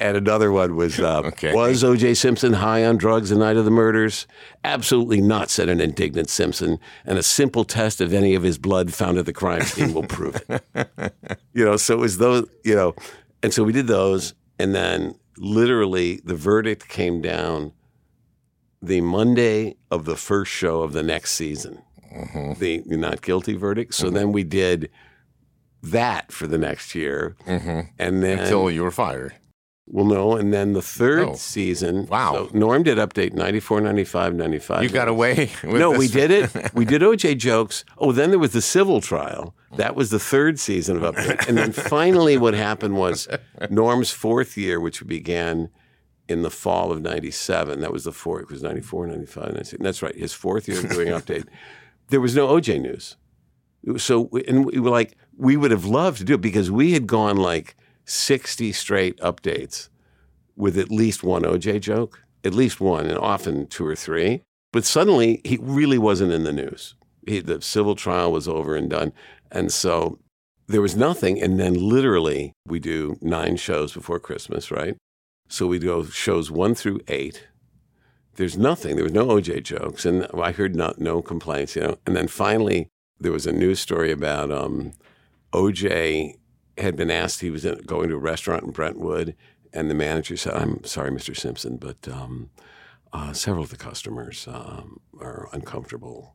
[0.00, 1.54] and another one was, uh, Okay.
[1.54, 4.26] "Was OJ Simpson high on drugs the night of the murders?"
[4.64, 6.80] Absolutely not," said an indignant Simpson.
[7.04, 10.02] And a simple test of any of his blood found at the crime scene will
[10.02, 11.14] prove it.
[11.54, 12.94] you know, so it was those, you know,
[13.42, 17.72] and so we did those, and then literally the verdict came down
[18.82, 21.82] the Monday of the first show of the next season
[22.16, 22.52] Mm-hmm.
[22.60, 23.94] the not guilty verdict.
[23.94, 24.90] So then we did
[25.82, 27.80] that for the next year, mm-hmm.
[27.98, 29.34] and then Until you were fired.
[29.86, 31.34] well, no, and then the third Oh.
[31.34, 32.06] season.
[32.06, 32.48] Wow.
[32.50, 34.82] So Norm did update 94, 95, 95.
[34.82, 36.50] You got away with no, we did it.
[36.74, 37.84] We did OJ jokes.
[37.98, 39.54] Oh, then there was the civil trial.
[39.76, 41.46] That was the third season of Update.
[41.48, 43.28] And then finally, what happened was
[43.70, 45.68] Norm's fourth year, which began
[46.28, 47.80] in the fall of 97.
[47.80, 49.82] That was the fourth, it was 94, 95, 96.
[49.82, 50.16] That's right.
[50.16, 51.46] His fourth year of doing Update.
[52.08, 53.16] There was no OJ news.
[53.98, 57.06] So, and we were like, we would have loved to do it because we had
[57.06, 59.88] gone like 60 straight updates
[60.56, 64.42] with at least one OJ joke, at least one, and often two or three.
[64.72, 66.94] But suddenly, he really wasn't in the news.
[67.26, 69.12] He, the civil trial was over and done.
[69.50, 70.18] And so
[70.66, 71.40] there was nothing.
[71.40, 74.96] And then literally, we do nine shows before Christmas, right?
[75.48, 77.46] So we go shows one through eight.
[78.36, 78.96] There's nothing.
[78.96, 80.04] There was no OJ jokes.
[80.04, 81.98] And I heard no, no complaints, you know.
[82.06, 84.92] And then finally, there was a news story about um,
[85.52, 86.36] OJ
[86.78, 89.34] had been asked, he was in, going to a restaurant in Brentwood,
[89.72, 91.36] and the manager said, I'm sorry, Mr.
[91.36, 92.50] Simpson, but um,
[93.12, 96.34] uh, several of the customers um, are uncomfortable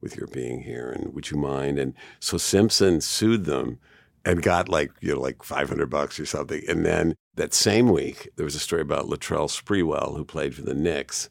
[0.00, 1.78] with your being here, and would you mind?
[1.78, 3.78] And so Simpson sued them
[4.24, 6.62] and got like, you know, like 500 bucks or something.
[6.68, 10.62] And then that same week, there was a story about Latrell Sprewell, who played for
[10.62, 11.28] the Knicks,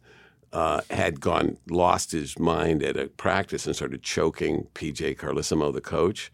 [0.56, 5.82] uh, had gone, lost his mind at a practice and started choking PJ Carlesimo, the
[5.82, 6.32] coach.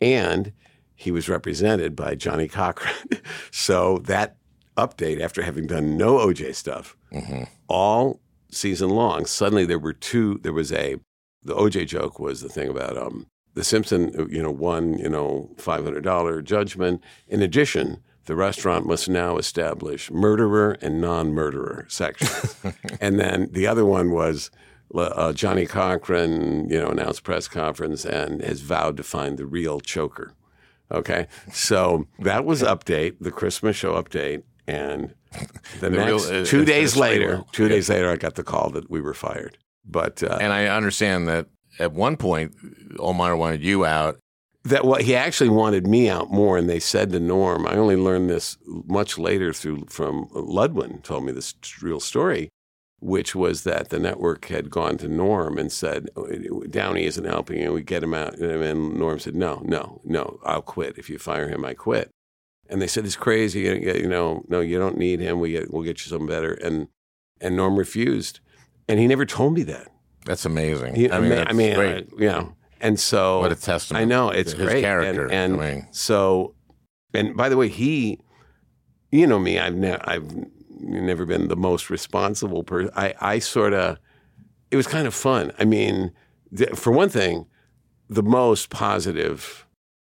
[0.00, 0.52] And
[0.94, 2.94] he was represented by Johnnie Cochran.
[3.50, 4.36] so that
[4.76, 6.96] update, after having done no OJ stuff
[7.66, 10.38] all season long, suddenly there were two.
[10.44, 11.00] There was a
[11.42, 15.50] the OJ joke was the thing about um, the Simpson, you know, won you know
[15.58, 17.02] five hundred dollar judgment.
[17.26, 22.56] In addition, the restaurant must now establish murderer and non-murderer sections.
[23.00, 24.50] and then the other one was
[24.94, 29.80] uh, Johnnie Cochran, you know, announced press conference and has vowed to find the real
[29.80, 30.32] choker
[30.92, 35.14] Okay, so that was update, the Christmas show update, and
[35.80, 37.48] the, The next real- uh, two days later, real.
[37.52, 37.68] two Yeah.
[37.70, 39.56] days later, I got the call that we were fired.
[39.84, 41.46] But uh, And I understand that
[41.78, 42.54] at one point,
[42.98, 44.18] Omar wanted you out.
[44.64, 47.66] That what he actually wanted me out more, and they said to Norm.
[47.66, 52.48] I only learned this much later through from Ludwin told me this real story,
[53.00, 56.08] which was that the network had gone to Norm and said
[56.70, 60.62] Downey isn't helping and We get him out, and Norm said, "No, no, no, I'll
[60.62, 60.96] quit.
[60.98, 62.10] If you fire him, I quit."
[62.66, 63.60] And they said, "It's crazy.
[63.60, 65.40] You know, no, you don't need him.
[65.40, 66.88] We get, we'll get you something better." And
[67.40, 68.40] and Norm refused,
[68.88, 69.88] and he never told me that.
[70.24, 70.94] That's amazing.
[70.94, 71.78] He- I mean, I mean.
[71.78, 72.54] I- you know,
[72.84, 74.02] and so what a testament.
[74.02, 74.82] I know it's his great.
[74.82, 75.24] character.
[75.24, 76.54] and, and I mean, so,
[77.12, 78.20] and by the way, he,
[79.10, 80.30] you know me, I've ne- I've
[80.80, 82.92] never been the most responsible person.
[82.94, 83.98] I I sort of,
[84.70, 85.50] it was kind of fun.
[85.58, 86.12] I mean,
[86.56, 87.46] th- for one thing,
[88.08, 89.66] the most positive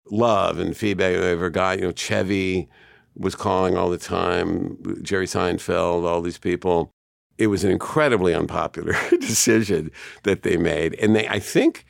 [0.09, 1.79] love and feedback I ever got.
[1.79, 2.69] You know, Chevy
[3.15, 4.77] was calling all the time.
[5.01, 6.89] Jerry Seinfeld, all these people.
[7.37, 9.91] It was an incredibly unpopular decision
[10.23, 11.85] that they made, and they, I think,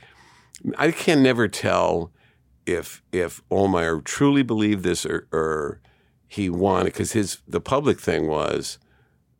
[0.78, 2.12] I can never tell
[2.66, 5.82] if if Ohlmeyer truly believed this or, or
[6.28, 8.80] he wanted because his the public thing was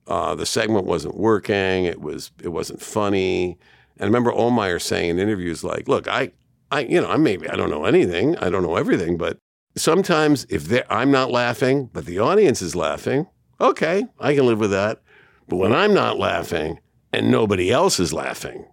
[0.08, 1.86] uh, the segment wasn't working.
[1.86, 3.58] It was it wasn't funny.
[3.98, 6.32] And I remember Ohlmeyer saying in interviews like, "Look, I
[6.72, 8.38] I you know I maybe I don't know anything.
[8.38, 9.38] I don't know everything, but
[9.78, 13.28] sometimes if I'm not laughing, but the audience is laughing,
[13.60, 15.02] okay, I can live with that.
[15.48, 16.80] But when I'm not laughing
[17.14, 18.66] and nobody else is laughing,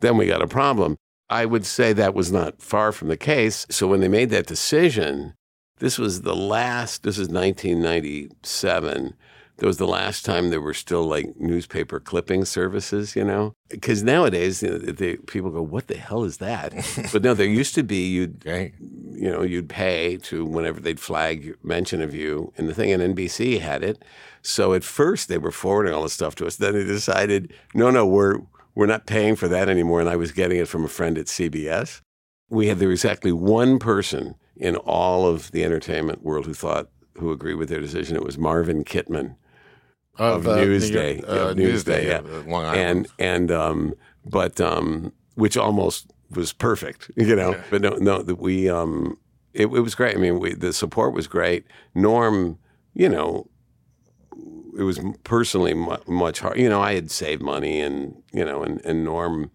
[0.00, 0.96] then we got a problem."
[1.30, 3.64] I would say that was not far from the case.
[3.70, 5.34] So when they made that decision,
[5.78, 9.14] this was the last, this is 1997.
[9.56, 13.52] That was the last time there were still like newspaper clipping services, you know?
[13.68, 16.72] Because nowadays, you know, they, people go, what the hell is that?
[17.12, 21.54] but no, there used to be, you'd, you know, you'd pay to whenever they'd flag
[21.62, 22.52] mention of you.
[22.56, 24.02] And the thing, and NBC had it.
[24.42, 26.56] So at first they were forwarding all this stuff to us.
[26.56, 28.40] Then they decided, no, no, we're,
[28.80, 30.00] we're not paying for that anymore.
[30.00, 32.00] And I was getting it from a friend at CBS.
[32.48, 36.88] We had there was exactly one person in all of the entertainment world who thought
[37.18, 38.16] who agreed with their decision.
[38.16, 39.36] It was Marvin Kitman
[40.16, 42.18] of uh, Newsday, uh, of Newsday, yeah.
[42.20, 42.80] of Long Island.
[42.80, 47.54] and and um, but um, which almost was perfect, you know.
[47.68, 49.18] But no, no, that we um,
[49.52, 50.16] it, it was great.
[50.16, 51.66] I mean, we, the support was great.
[51.94, 52.58] Norm,
[52.94, 53.46] you know,
[54.78, 56.58] it was personally mu- much hard.
[56.58, 59.50] You know, I had saved money, and you know, and and Norm,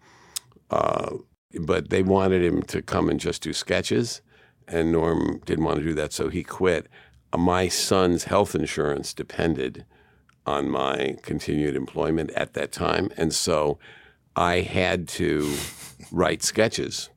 [0.70, 1.16] uh,
[1.60, 4.22] but they wanted him to come and just do sketches,
[4.68, 6.88] and Norm didn't want to do that, so he quit.
[7.32, 9.84] Uh, My son's health insurance depended
[10.46, 13.78] on my continued employment at that time, and so
[14.36, 15.54] I had to
[16.12, 17.10] write sketches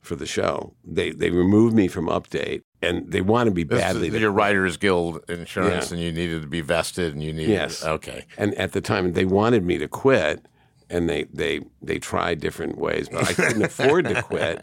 [0.00, 0.74] for the show.
[0.84, 4.08] They they removed me from Update, and they wanted me This badly.
[4.08, 5.96] is your Writers Guild insurance, Yeah.
[5.96, 7.50] and you needed to be vested, and you needed.
[7.52, 7.84] Yes.
[7.84, 8.24] Okay.
[8.38, 10.46] And at the time, they wanted me to quit,
[10.88, 14.60] and they they they tried different ways, but I couldn't afford to quit,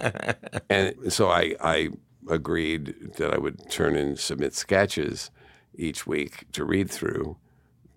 [0.69, 1.89] and so I I
[2.29, 5.29] agreed that I would turn in submit sketches
[5.75, 7.35] each week to read through.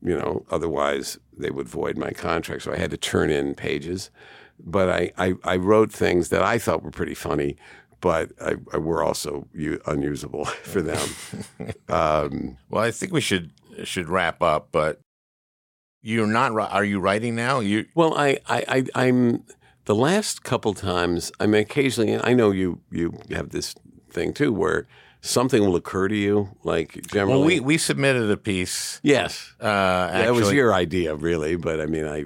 [0.03, 2.62] You know, otherwise they would void my contract.
[2.62, 4.11] So I had to turn in pages,
[4.59, 7.57] but I I, I wrote things that I thought were pretty funny.
[8.01, 11.09] But I, I were also u- unusable for them.
[11.88, 13.53] um, Well, I think we should
[13.84, 15.01] should wrap up, but
[16.03, 16.53] you're not.
[16.53, 17.61] Are you writing now?
[17.61, 19.44] You Well, I, I, I, I'm
[19.86, 21.32] the last couple times.
[21.40, 23.74] I mean, occasionally, I know you, you have this
[24.11, 24.86] thing too, where
[25.20, 27.32] something will occur to you, like generally.
[27.38, 29.01] well, we we submitted a piece.
[29.03, 29.66] yes, Uh,
[30.12, 31.57] that was your idea, really.
[31.57, 32.24] But I mean, I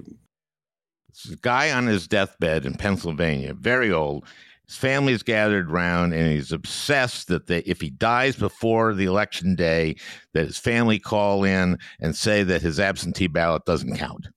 [1.09, 4.25] This guy on his deathbed in Pennsylvania, very old.
[4.71, 9.57] His family's gathered round, and he's obsessed that they, if he dies before the election
[9.57, 9.97] day,
[10.33, 14.29] that his family call in and say that his absentee ballot doesn't count.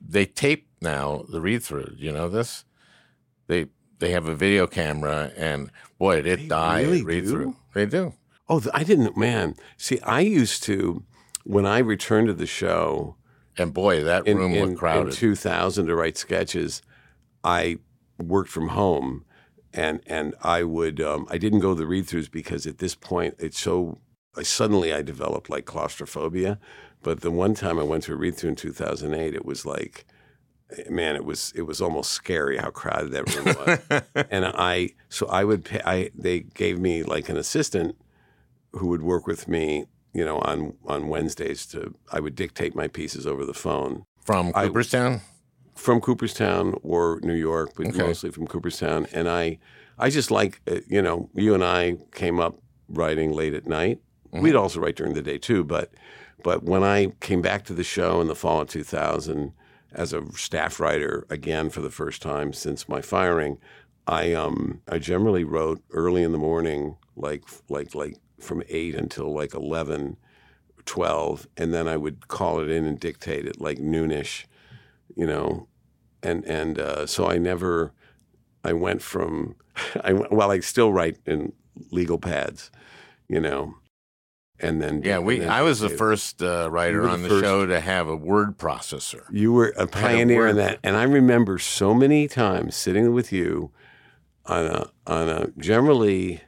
[0.00, 1.92] They tape now the read through.
[1.96, 2.64] You know this?
[3.46, 3.66] They
[4.00, 7.54] they have a video camera, and boy, did it die really read through.
[7.72, 8.14] They do.
[8.48, 9.54] oh, I didn't, man.
[9.76, 11.04] See, I used to
[11.44, 13.14] when I returned to the show.
[13.56, 15.10] And boy, that in, room in, looked crowded.
[15.10, 16.82] in 2000 to write sketches.
[17.44, 17.78] I
[18.18, 19.24] worked from home,
[19.74, 22.94] and and I would um, I didn't go to the read throughs because at this
[22.94, 23.98] point it's so
[24.36, 26.58] I suddenly I developed like claustrophobia.
[27.02, 30.04] But the one time I went to a read through in 2008, it was like,
[30.90, 33.44] man, it was it was almost scary how crowded that room
[34.14, 34.26] was.
[34.30, 37.96] and I so I would pay, I they gave me like an assistant
[38.72, 42.88] who would work with me, you know, on on Wednesdays to I would dictate my
[42.88, 45.20] pieces over the phone From I- Cooperstown?
[45.78, 48.02] From Cooperstown or New York, but Okay.
[48.02, 49.06] mostly from Cooperstown.
[49.12, 49.58] And I,
[49.98, 54.00] I just like, uh, you know, you and I came up writing late at night.
[54.32, 55.94] We'd also write during the day too, but
[56.44, 59.52] but when I came back to the show in the fall of 2000
[59.92, 63.58] as a staff writer again for the first time since my firing,
[64.06, 69.34] I um I generally wrote early in the morning, like like like from eight until
[69.34, 70.16] like 11,
[70.86, 74.46] 12, and then I would call it in and dictate it like noonish,
[75.16, 75.67] you know,
[76.22, 77.92] and and uh, so I never
[78.64, 79.56] I went from
[80.02, 81.52] I well I still write in
[81.90, 82.70] legal pads,
[83.28, 83.74] you know,
[84.58, 85.38] and then Yeah, we.
[85.38, 87.44] then I was the first uh, writer the on the first.
[87.44, 89.22] show to have a word processor.
[89.30, 93.70] You were a pioneer in that, and I remember so many times sitting with you
[94.46, 95.46] on a on a.
[95.58, 96.40] Generally,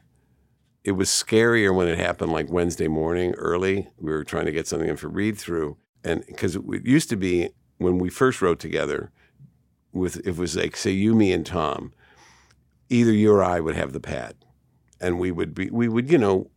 [0.82, 3.88] it was scarier when it happened like Wednesday morning early.
[3.98, 7.16] We were trying to get something in for read through, and because it used to
[7.16, 9.12] be when we first wrote together,
[9.92, 11.92] with if it was like say you, me, and Tom,
[12.88, 14.34] either you or I would have the pad,
[15.00, 16.50] and we would be we would you know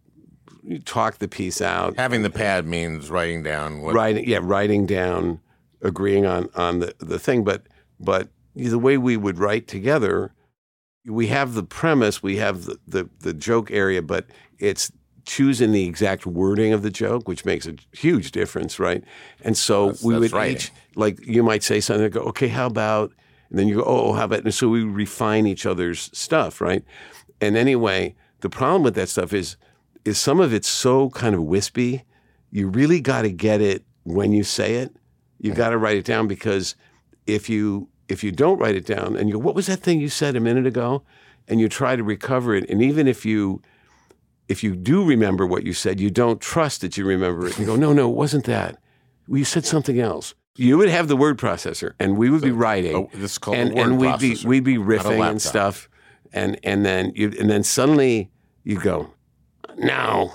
[0.85, 3.93] talk the piece out, Having the pad means writing down what.
[3.93, 5.39] writing yeah writing down
[5.81, 7.64] agreeing on on the, the thing but
[7.99, 10.31] but the way we would write together
[11.05, 14.26] we have the premise we have the, the, the joke area but
[14.60, 14.89] it's
[15.26, 19.03] choosing the exact wording of the joke which makes a huge difference right
[19.41, 20.55] and so That's- we that's would writing.
[20.55, 23.11] each like you might say something and go okay how about
[23.53, 26.84] and then you go oh how about and so we refine each other's stuff right
[27.39, 29.55] and anyway the problem with that stuff is
[30.03, 32.03] is some of it's so kind of wispy
[32.53, 34.95] you really got to get it when you say it.
[35.39, 36.75] You got to write it down because
[37.25, 39.99] if you if you don't write it down and you go, what was that thing
[39.99, 41.03] you said a minute ago,
[41.47, 43.61] and you try to recover it, and even if you
[44.47, 47.57] if you do remember what you said, you don't trust that you remember it.
[47.57, 48.77] You go, no, no, it wasn't that.
[49.27, 50.35] Well, you said something else.
[50.55, 53.57] You would have the word processor, and we would be writing, oh, this is called
[53.57, 55.89] a and, word and we'd be we'd be riffing and stuff,
[56.31, 58.30] and and then you and then suddenly
[58.63, 59.11] you go,
[59.77, 60.31] no,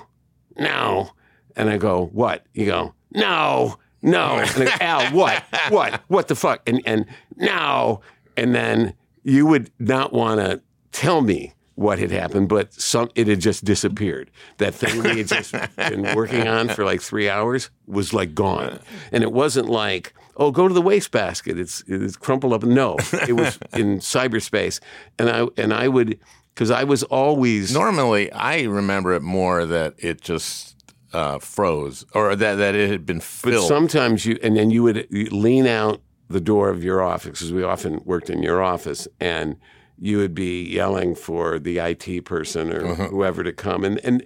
[0.57, 1.11] no.
[1.57, 2.47] And I go, what?
[2.53, 4.39] You go, no, no.
[4.39, 5.45] And I go, Al, what?
[5.71, 6.03] What?
[6.09, 6.69] What the fuck?
[6.69, 8.01] And and no.
[8.37, 10.63] And then you would not want to
[10.93, 14.33] tell me what had happened, but some it had just disappeared.
[14.57, 18.81] That thing we had just been working on for like three hours was like gone.
[19.13, 21.57] And it wasn't like, oh, go to the wastebasket.
[21.57, 22.65] It's it's crumpled up.
[22.65, 22.97] No,
[23.29, 24.81] it was in cyberspace.
[25.21, 26.19] And I and I would
[26.53, 30.75] because I was always Normally, I remember it more that it just
[31.13, 33.55] uh, froze or that, that it had been filled.
[33.55, 37.53] But sometimes you, and then you would lean out the door of your office because
[37.53, 39.57] we often worked in your office, and
[40.01, 43.09] you would be yelling for the IT person or Uh-huh.
[43.09, 44.25] whoever to come, and and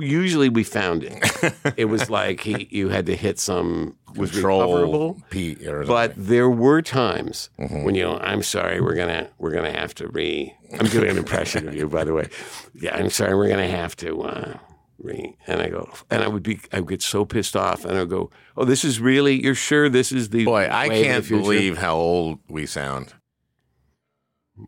[0.00, 1.18] usually we found it.
[1.76, 5.20] it was like he, you had to hit some was recoverable.
[5.30, 7.84] P or But there were times Mm-hmm.
[7.84, 10.54] when you know, I'm sorry, we're gonna we're gonna have to re.
[10.78, 12.28] I'm doing an impression of you, by the way.
[12.74, 14.58] Yeah, I'm sorry, we're gonna have to uh,
[14.98, 15.36] re.
[15.46, 18.00] And I go, and I would be, I would get so pissed off, and I
[18.00, 21.42] would go, oh, this is really, you're sure this is the boy, I can't future?"
[21.42, 23.14] believe how old we sound.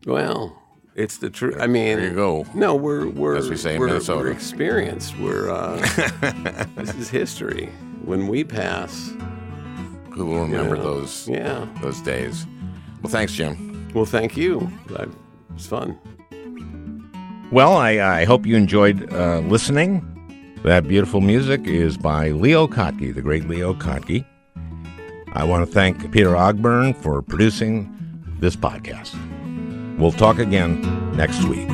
[0.05, 0.61] Well,
[0.95, 1.57] it's the truth.
[1.59, 2.45] I mean, There you go.
[2.53, 4.19] No, we're we're As we say in we're, Minnesota.
[4.21, 5.17] we're experienced.
[5.19, 5.77] We're uh,
[6.75, 7.69] this is history.
[8.05, 9.11] When we pass,
[10.11, 10.83] Who will remember Yeah.
[10.83, 11.67] those yeah.
[11.81, 12.45] those days?
[13.01, 13.89] Well, thanks, Jim.
[13.93, 14.71] Well, thank you.
[14.89, 15.09] It
[15.53, 15.97] was fun.
[17.51, 20.09] Well, I, I hope you enjoyed uh, listening.
[20.63, 24.25] That beautiful music is by Leo Kottke, the great Leo Kottke.
[25.33, 27.89] I want to thank Peter Ogburn for producing
[28.39, 29.13] this podcast.
[29.97, 30.81] We'll talk again
[31.15, 31.69] next week.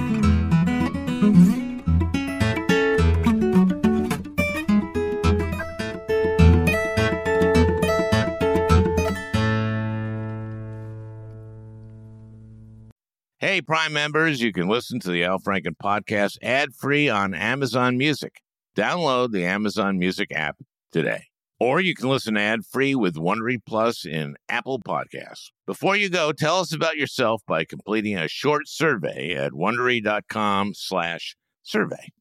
[13.40, 17.98] Hey, Prime members, you can listen to the Al Franken podcast ad free on Amazon
[17.98, 18.42] Music.
[18.76, 20.58] Download the Amazon Music app
[20.92, 21.29] today.
[21.60, 25.50] Or you can listen ad free with Wondery Plus in Apple Podcasts.
[25.66, 31.36] Before you go, tell us about yourself by completing a short survey at wondery.com slash
[31.64, 32.12] survey.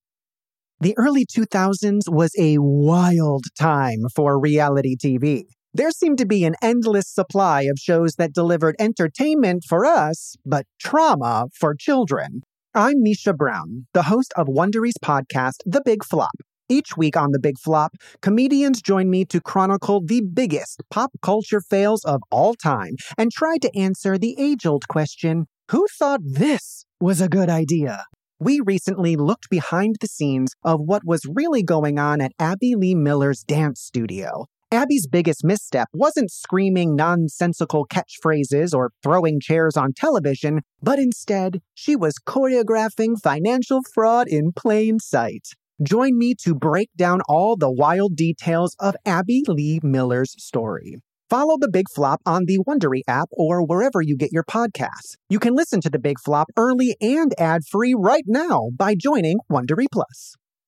[0.81, 5.45] The early 2000s was a wild time for reality TV.
[5.73, 10.67] There seemed to be an endless supply of shows that delivered entertainment for us, but
[10.81, 12.43] trauma for children.
[12.75, 16.31] I'm Misha Brown, the host of Wondery's podcast, The Big Flop.
[16.71, 21.63] Each week on The Big Flop, comedians join me to chronicle the biggest pop culture
[21.63, 26.85] fails of all time and try to answer the age old question who thought this
[27.01, 28.05] was a good idea?
[28.41, 32.95] We recently looked behind the scenes of what was really going on at Abby Lee
[32.95, 34.47] Miller's dance studio.
[34.71, 41.97] Abby's biggest misstep wasn't screaming nonsensical catchphrases or throwing chairs on television, but instead, she
[41.97, 45.49] was choreographing financial fraud in plain sight.
[45.81, 50.97] Join me to break down all the wild details of Abby Lee Miller's story.
[51.31, 55.15] Follow The Big Flop on the Wondery app or wherever you get your podcasts.
[55.29, 59.87] You can listen to The Big Flop early and ad-free right now by joining Wondery
[59.93, 60.35] Plus.